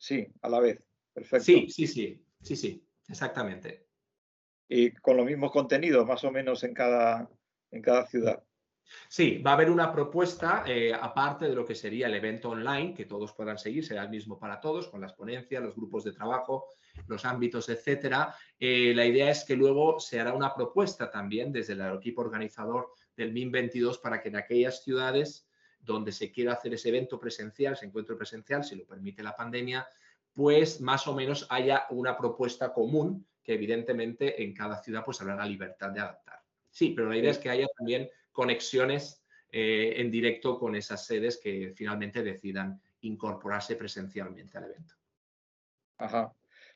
sí, 0.00 0.26
a 0.40 0.48
la 0.48 0.60
vez. 0.60 0.82
Perfecto. 1.12 1.44
Sí, 1.44 1.68
sí, 1.68 1.86
sí, 1.86 2.24
sí, 2.40 2.56
sí, 2.56 2.84
exactamente. 3.06 3.86
Y 4.66 4.92
con 4.92 5.16
los 5.16 5.26
mismos 5.26 5.52
contenidos 5.52 6.06
más 6.06 6.24
o 6.24 6.30
menos 6.30 6.64
en 6.64 6.72
cada, 6.72 7.28
en 7.70 7.82
cada 7.82 8.06
ciudad. 8.06 8.42
Sí, 9.08 9.38
va 9.38 9.52
a 9.52 9.54
haber 9.54 9.70
una 9.70 9.92
propuesta 9.92 10.64
eh, 10.66 10.92
aparte 10.92 11.46
de 11.46 11.54
lo 11.54 11.64
que 11.64 11.74
sería 11.74 12.06
el 12.06 12.14
evento 12.14 12.50
online, 12.50 12.94
que 12.94 13.04
todos 13.04 13.32
puedan 13.32 13.58
seguir, 13.58 13.84
será 13.84 14.02
el 14.02 14.10
mismo 14.10 14.38
para 14.38 14.60
todos, 14.60 14.88
con 14.88 15.00
las 15.00 15.12
ponencias, 15.12 15.62
los 15.62 15.76
grupos 15.76 16.04
de 16.04 16.12
trabajo, 16.12 16.66
los 17.06 17.24
ámbitos, 17.24 17.68
etcétera. 17.68 18.34
Eh, 18.58 18.92
la 18.94 19.04
idea 19.04 19.30
es 19.30 19.44
que 19.44 19.54
luego 19.54 20.00
se 20.00 20.18
hará 20.18 20.32
una 20.32 20.54
propuesta 20.54 21.10
también 21.10 21.52
desde 21.52 21.74
el 21.74 21.82
equipo 21.94 22.22
organizador 22.22 22.92
del 23.16 23.32
MIN 23.32 23.52
22 23.52 23.98
para 23.98 24.20
que 24.20 24.28
en 24.28 24.36
aquellas 24.36 24.82
ciudades 24.82 25.49
donde 25.80 26.12
se 26.12 26.30
quiera 26.30 26.52
hacer 26.52 26.74
ese 26.74 26.90
evento 26.90 27.18
presencial, 27.18 27.72
ese 27.72 27.86
encuentro 27.86 28.16
presencial, 28.16 28.62
si 28.64 28.76
lo 28.76 28.86
permite 28.86 29.22
la 29.22 29.34
pandemia, 29.34 29.86
pues 30.32 30.80
más 30.80 31.06
o 31.06 31.14
menos 31.14 31.46
haya 31.50 31.86
una 31.90 32.16
propuesta 32.16 32.72
común 32.72 33.26
que 33.42 33.54
evidentemente 33.54 34.42
en 34.42 34.54
cada 34.54 34.82
ciudad 34.82 35.04
pues 35.04 35.20
habrá 35.20 35.34
la 35.34 35.46
libertad 35.46 35.90
de 35.90 36.00
adaptar. 36.00 36.40
Sí, 36.70 36.90
pero 36.90 37.08
la 37.08 37.16
idea 37.16 37.30
es 37.30 37.38
que 37.38 37.50
haya 37.50 37.66
también 37.76 38.08
conexiones 38.30 39.24
eh, 39.50 39.94
en 39.96 40.10
directo 40.10 40.58
con 40.58 40.76
esas 40.76 41.04
sedes 41.04 41.40
que 41.42 41.72
finalmente 41.74 42.22
decidan 42.22 42.80
incorporarse 43.00 43.74
presencialmente 43.74 44.56
al 44.58 44.64
evento. 44.64 44.94
Ajá. 45.98 46.32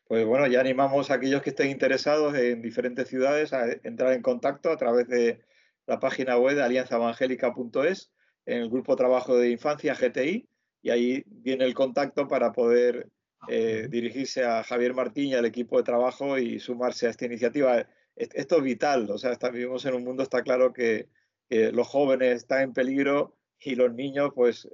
Pues 0.06 0.26
bueno, 0.26 0.46
ya 0.46 0.60
animamos 0.60 1.10
a 1.10 1.14
aquellos 1.14 1.40
que 1.40 1.50
estén 1.50 1.70
interesados 1.70 2.34
en 2.34 2.60
diferentes 2.60 3.08
ciudades 3.08 3.52
a 3.52 3.70
entrar 3.84 4.12
en 4.12 4.22
contacto 4.22 4.70
a 4.70 4.76
través 4.76 5.08
de 5.08 5.42
la 5.86 5.98
página 5.98 6.36
web 6.36 6.56
de 6.56 6.62
alianzaevangélica.es 6.62 8.12
en 8.46 8.62
el 8.62 8.70
grupo 8.70 8.96
trabajo 8.96 9.36
de 9.36 9.50
infancia 9.50 9.94
GTI 9.94 10.48
y 10.82 10.90
ahí 10.90 11.24
viene 11.26 11.64
el 11.64 11.74
contacto 11.74 12.28
para 12.28 12.52
poder 12.52 13.08
eh, 13.48 13.88
dirigirse 13.90 14.44
a 14.44 14.62
Javier 14.62 14.94
Martín 14.94 15.28
y 15.28 15.34
al 15.34 15.44
equipo 15.44 15.78
de 15.78 15.84
trabajo 15.84 16.38
y 16.38 16.60
sumarse 16.60 17.06
a 17.06 17.10
esta 17.10 17.26
iniciativa. 17.26 17.86
Esto 18.16 18.58
es 18.58 18.62
vital, 18.62 19.10
o 19.10 19.18
sea, 19.18 19.36
vivimos 19.50 19.84
en 19.86 19.94
un 19.94 20.04
mundo, 20.04 20.22
está 20.22 20.42
claro 20.42 20.72
que, 20.72 21.08
los 21.50 21.86
jóvenes 21.86 22.36
están 22.36 22.62
en 22.62 22.72
peligro 22.72 23.36
y 23.60 23.76
los 23.76 23.94
niños 23.94 24.30
pues 24.34 24.68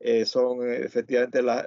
eh, 0.00 0.26
son 0.26 0.68
efectivamente 0.70 1.40
la, 1.40 1.64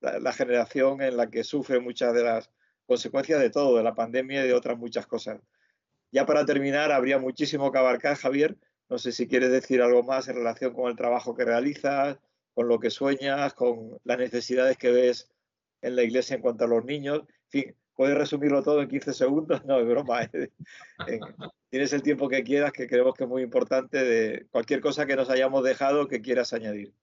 la, 0.00 0.32
generación 0.32 1.00
en 1.00 1.16
la 1.16 1.30
que 1.30 1.44
sufre 1.44 1.78
muchas 1.78 2.12
de 2.12 2.24
las 2.24 2.50
consecuencias 2.86 3.38
de 3.38 3.50
todo, 3.50 3.76
de 3.76 3.84
la 3.84 3.94
pandemia 3.94 4.44
y 4.44 4.48
de 4.48 4.54
otras 4.54 4.76
muchas 4.78 5.06
cosas. 5.06 5.40
Ya 6.10 6.26
para 6.26 6.44
terminar, 6.44 6.90
habría 6.90 7.18
muchísimo 7.18 7.70
que 7.70 7.78
abarcar, 7.78 8.16
Javier, 8.16 8.56
no 8.88 8.98
sé 8.98 9.12
si 9.12 9.28
quieres 9.28 9.50
decir 9.50 9.82
algo 9.82 10.02
más 10.02 10.28
en 10.28 10.36
relación 10.36 10.72
con 10.72 10.90
el 10.90 10.96
trabajo 10.96 11.34
que 11.34 11.44
realizas, 11.44 12.18
con 12.54 12.68
lo 12.68 12.78
que 12.78 12.90
sueñas, 12.90 13.54
con 13.54 13.98
las 14.04 14.18
necesidades 14.18 14.76
que 14.78 14.90
ves 14.90 15.30
en 15.82 15.94
la 15.94 16.02
iglesia 16.02 16.36
en 16.36 16.42
cuanto 16.42 16.64
a 16.64 16.68
los 16.68 16.84
niños. 16.84 17.20
En 17.20 17.50
fin, 17.50 17.76
puedes 17.94 18.16
resumirlo 18.16 18.62
todo 18.62 18.80
en 18.80 18.88
15 18.88 19.12
segundos. 19.12 19.62
No, 19.66 19.78
es 19.78 19.86
broma. 19.86 20.22
¿eh? 20.22 20.50
tienes 21.68 21.92
el 21.92 22.02
tiempo 22.02 22.28
que 22.28 22.42
quieras, 22.42 22.72
que 22.72 22.86
creemos 22.86 23.14
que 23.14 23.24
es 23.24 23.28
muy 23.28 23.42
importante, 23.42 24.02
de 24.02 24.46
cualquier 24.50 24.80
cosa 24.80 25.06
que 25.06 25.16
nos 25.16 25.28
hayamos 25.28 25.62
dejado 25.62 26.08
que 26.08 26.22
quieras 26.22 26.52
añadir. 26.52 26.94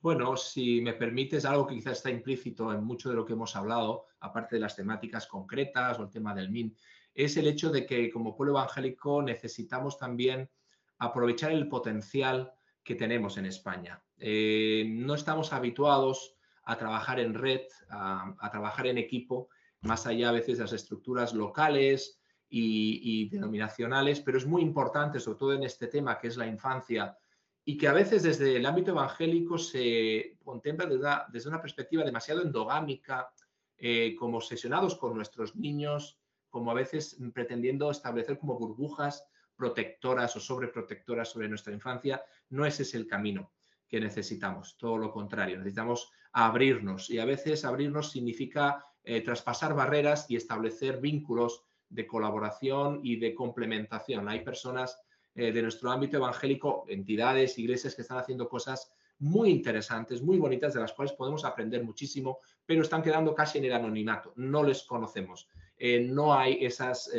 Bueno, 0.00 0.36
si 0.36 0.82
me 0.82 0.92
permites, 0.92 1.46
algo 1.46 1.66
que 1.66 1.76
quizás 1.76 1.98
está 1.98 2.10
implícito 2.10 2.72
en 2.72 2.84
mucho 2.84 3.08
de 3.08 3.14
lo 3.14 3.24
que 3.24 3.32
hemos 3.32 3.56
hablado, 3.56 4.06
aparte 4.20 4.56
de 4.56 4.60
las 4.60 4.76
temáticas 4.76 5.26
concretas 5.26 5.98
o 5.98 6.02
el 6.02 6.10
tema 6.10 6.34
del 6.34 6.50
MIN, 6.50 6.76
es 7.14 7.36
el 7.36 7.46
hecho 7.46 7.70
de 7.70 7.86
que 7.86 8.10
como 8.10 8.36
pueblo 8.36 8.58
evangélico 8.58 9.22
necesitamos 9.22 9.96
también 9.96 10.50
aprovechar 10.98 11.52
el 11.52 11.68
potencial 11.68 12.52
que 12.82 12.94
tenemos 12.94 13.36
en 13.38 13.46
España. 13.46 14.02
Eh, 14.18 14.84
no 14.88 15.14
estamos 15.14 15.52
habituados 15.52 16.36
a 16.64 16.76
trabajar 16.76 17.20
en 17.20 17.34
red, 17.34 17.62
a, 17.90 18.48
trabajar 18.50 18.86
en 18.86 18.98
equipo, 18.98 19.48
más 19.80 20.06
allá 20.06 20.28
a 20.28 20.32
veces 20.32 20.58
de 20.58 20.64
las 20.64 20.72
estructuras 20.72 21.34
locales 21.34 22.20
y, 22.48 23.28
denominacionales, 23.30 24.20
pero 24.20 24.38
es 24.38 24.46
muy 24.46 24.62
importante, 24.62 25.18
sobre 25.18 25.38
todo 25.38 25.52
en 25.54 25.64
este 25.64 25.88
tema 25.88 26.18
que 26.18 26.28
es 26.28 26.36
la 26.36 26.46
infancia, 26.46 27.16
y 27.64 27.76
que 27.76 27.88
a 27.88 27.92
veces 27.92 28.22
desde 28.22 28.56
el 28.56 28.66
ámbito 28.66 28.92
evangélico 28.92 29.58
se 29.58 30.36
contempla 30.44 30.86
desde 31.32 31.48
una, 31.48 31.60
perspectiva 31.60 32.04
demasiado 32.04 32.42
endogámica, 32.42 33.30
eh, 33.76 34.14
como 34.16 34.36
obsesionados 34.36 34.94
con 34.94 35.14
nuestros 35.14 35.56
niños, 35.56 36.20
como 36.48 36.70
a 36.70 36.74
veces 36.74 37.18
pretendiendo 37.34 37.90
establecer 37.90 38.38
como 38.38 38.58
burbujas 38.58 39.26
protectoras 39.56 40.36
o 40.36 40.40
sobreprotectoras 40.40 41.30
sobre 41.30 41.48
nuestra 41.48 41.72
infancia, 41.72 42.22
no 42.50 42.66
ese 42.66 42.82
es 42.82 42.94
el 42.94 43.06
camino 43.06 43.52
que 43.88 44.00
necesitamos, 44.00 44.76
todo 44.76 44.98
lo 44.98 45.12
contrario, 45.12 45.58
necesitamos 45.58 46.10
abrirnos 46.32 47.10
y 47.10 47.18
a 47.18 47.24
veces 47.24 47.64
abrirnos 47.64 48.10
significa 48.10 48.84
eh, 49.04 49.20
traspasar 49.20 49.74
barreras 49.74 50.30
y 50.30 50.36
establecer 50.36 51.00
vínculos 51.00 51.62
de 51.88 52.06
colaboración 52.06 53.00
y 53.02 53.16
de 53.16 53.34
complementación. 53.34 54.28
Hay 54.28 54.40
personas 54.40 54.98
eh, 55.34 55.52
de 55.52 55.62
nuestro 55.62 55.90
ámbito 55.90 56.16
evangélico, 56.16 56.86
entidades, 56.88 57.58
iglesias 57.58 57.94
que 57.94 58.02
están 58.02 58.18
haciendo 58.18 58.48
cosas 58.48 58.92
muy 59.18 59.50
interesantes, 59.50 60.22
muy 60.22 60.38
bonitas, 60.38 60.74
de 60.74 60.80
las 60.80 60.92
cuales 60.92 61.12
podemos 61.12 61.44
aprender 61.44 61.84
muchísimo, 61.84 62.38
pero 62.66 62.82
están 62.82 63.02
quedando 63.02 63.34
casi 63.34 63.58
en 63.58 63.66
el 63.66 63.74
anonimato, 63.74 64.32
no 64.36 64.64
les 64.64 64.82
conocemos, 64.82 65.48
eh, 65.76 66.00
no 66.00 66.34
hay 66.34 66.64
esas, 66.64 67.10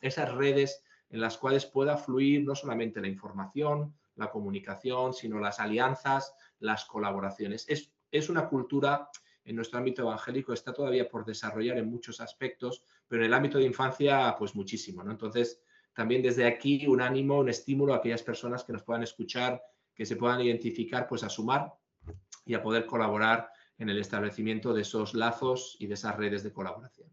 esas 0.00 0.34
redes 0.34 0.82
en 1.16 1.22
las 1.22 1.38
cuales 1.38 1.64
pueda 1.64 1.96
fluir 1.96 2.44
no 2.44 2.54
solamente 2.54 3.00
la 3.00 3.08
información, 3.08 3.94
la 4.16 4.30
comunicación, 4.30 5.14
sino 5.14 5.40
las 5.40 5.60
alianzas, 5.60 6.34
las 6.58 6.84
colaboraciones. 6.84 7.64
Es, 7.68 7.90
es 8.10 8.28
una 8.28 8.46
cultura 8.46 9.08
en 9.42 9.56
nuestro 9.56 9.78
ámbito 9.78 10.02
evangélico, 10.02 10.52
está 10.52 10.74
todavía 10.74 11.08
por 11.08 11.24
desarrollar 11.24 11.78
en 11.78 11.88
muchos 11.88 12.20
aspectos, 12.20 12.84
pero 13.08 13.22
en 13.22 13.28
el 13.28 13.34
ámbito 13.34 13.56
de 13.56 13.64
infancia, 13.64 14.36
pues 14.38 14.54
muchísimo. 14.54 15.02
¿no? 15.02 15.10
Entonces, 15.10 15.62
también 15.94 16.20
desde 16.20 16.44
aquí 16.44 16.86
un 16.86 17.00
ánimo, 17.00 17.38
un 17.38 17.48
estímulo 17.48 17.94
a 17.94 17.96
aquellas 17.96 18.22
personas 18.22 18.62
que 18.62 18.74
nos 18.74 18.82
puedan 18.82 19.02
escuchar, 19.02 19.62
que 19.94 20.04
se 20.04 20.16
puedan 20.16 20.42
identificar, 20.42 21.08
pues 21.08 21.22
a 21.22 21.30
sumar 21.30 21.72
y 22.44 22.52
a 22.52 22.62
poder 22.62 22.84
colaborar 22.84 23.48
en 23.78 23.88
el 23.88 23.98
establecimiento 23.98 24.74
de 24.74 24.82
esos 24.82 25.14
lazos 25.14 25.78
y 25.80 25.86
de 25.86 25.94
esas 25.94 26.14
redes 26.14 26.42
de 26.42 26.52
colaboración. 26.52 27.08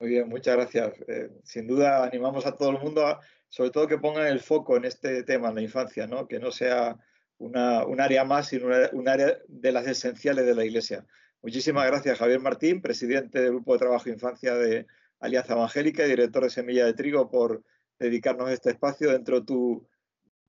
Muy 0.00 0.10
bien, 0.10 0.28
muchas 0.28 0.54
gracias. 0.54 0.94
Eh, 1.08 1.28
sin 1.42 1.66
duda 1.66 2.04
animamos 2.04 2.46
a 2.46 2.56
todo 2.56 2.70
el 2.70 2.78
mundo, 2.78 3.18
sobre 3.48 3.70
todo 3.70 3.88
que 3.88 3.98
pongan 3.98 4.28
el 4.28 4.40
foco 4.40 4.76
en 4.76 4.84
este 4.84 5.24
tema, 5.24 5.48
en 5.48 5.56
la 5.56 5.62
infancia, 5.62 6.06
¿no? 6.06 6.28
que 6.28 6.38
no 6.38 6.52
sea 6.52 6.96
una, 7.38 7.84
un 7.84 8.00
área 8.00 8.24
más, 8.24 8.48
sino 8.48 8.68
un 8.92 9.08
área 9.08 9.38
de 9.48 9.72
las 9.72 9.86
esenciales 9.88 10.46
de 10.46 10.54
la 10.54 10.64
Iglesia. 10.64 11.04
Muchísimas 11.42 11.86
gracias, 11.86 12.18
Javier 12.18 12.40
Martín, 12.40 12.80
presidente 12.80 13.40
del 13.40 13.50
Grupo 13.50 13.72
de 13.72 13.78
Trabajo 13.80 14.08
Infancia 14.08 14.54
de 14.54 14.86
Alianza 15.20 15.54
Evangélica 15.54 16.06
y 16.06 16.10
director 16.10 16.44
de 16.44 16.50
Semilla 16.50 16.84
de 16.84 16.94
Trigo, 16.94 17.28
por 17.28 17.62
dedicarnos 17.98 18.50
este 18.50 18.70
espacio 18.70 19.10
dentro 19.10 19.40
de 19.40 19.46
tu 19.46 19.88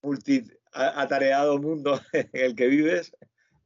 multi 0.01 0.43
atareado 0.71 1.57
mundo 1.57 1.99
en 2.13 2.29
el 2.33 2.55
que 2.55 2.67
vives 2.67 3.11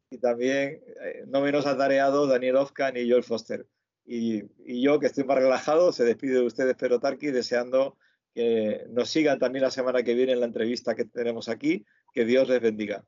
y 0.10 0.18
también 0.18 0.82
eh, 1.02 1.24
no 1.28 1.42
menos 1.42 1.66
atareado 1.66 2.28
Daniel 2.28 2.58
Ofkan 2.58 2.96
y 2.96 3.10
Joel 3.10 3.24
Foster. 3.24 3.66
Y, 4.06 4.82
yo, 4.82 5.00
que 5.00 5.08
estoy 5.08 5.24
más 5.24 5.38
relajado, 5.38 5.92
se 5.92 6.04
despide 6.04 6.34
de 6.34 6.46
ustedes, 6.46 6.76
pero 6.78 7.00
Tarki, 7.00 7.28
deseando 7.28 7.98
que 8.34 8.86
nos 8.90 9.10
sigan 9.10 9.40
también 9.40 9.64
la 9.64 9.72
semana 9.72 10.04
que 10.04 10.16
viene 10.16 10.34
en 10.34 10.40
la 10.40 10.48
entrevista 10.48 10.96
que 10.96 11.06
tenemos 11.06 11.50
aquí. 11.50 11.86
Que 12.14 12.26
Dios 12.26 12.48
les 12.48 12.62
bendiga. 12.62 13.06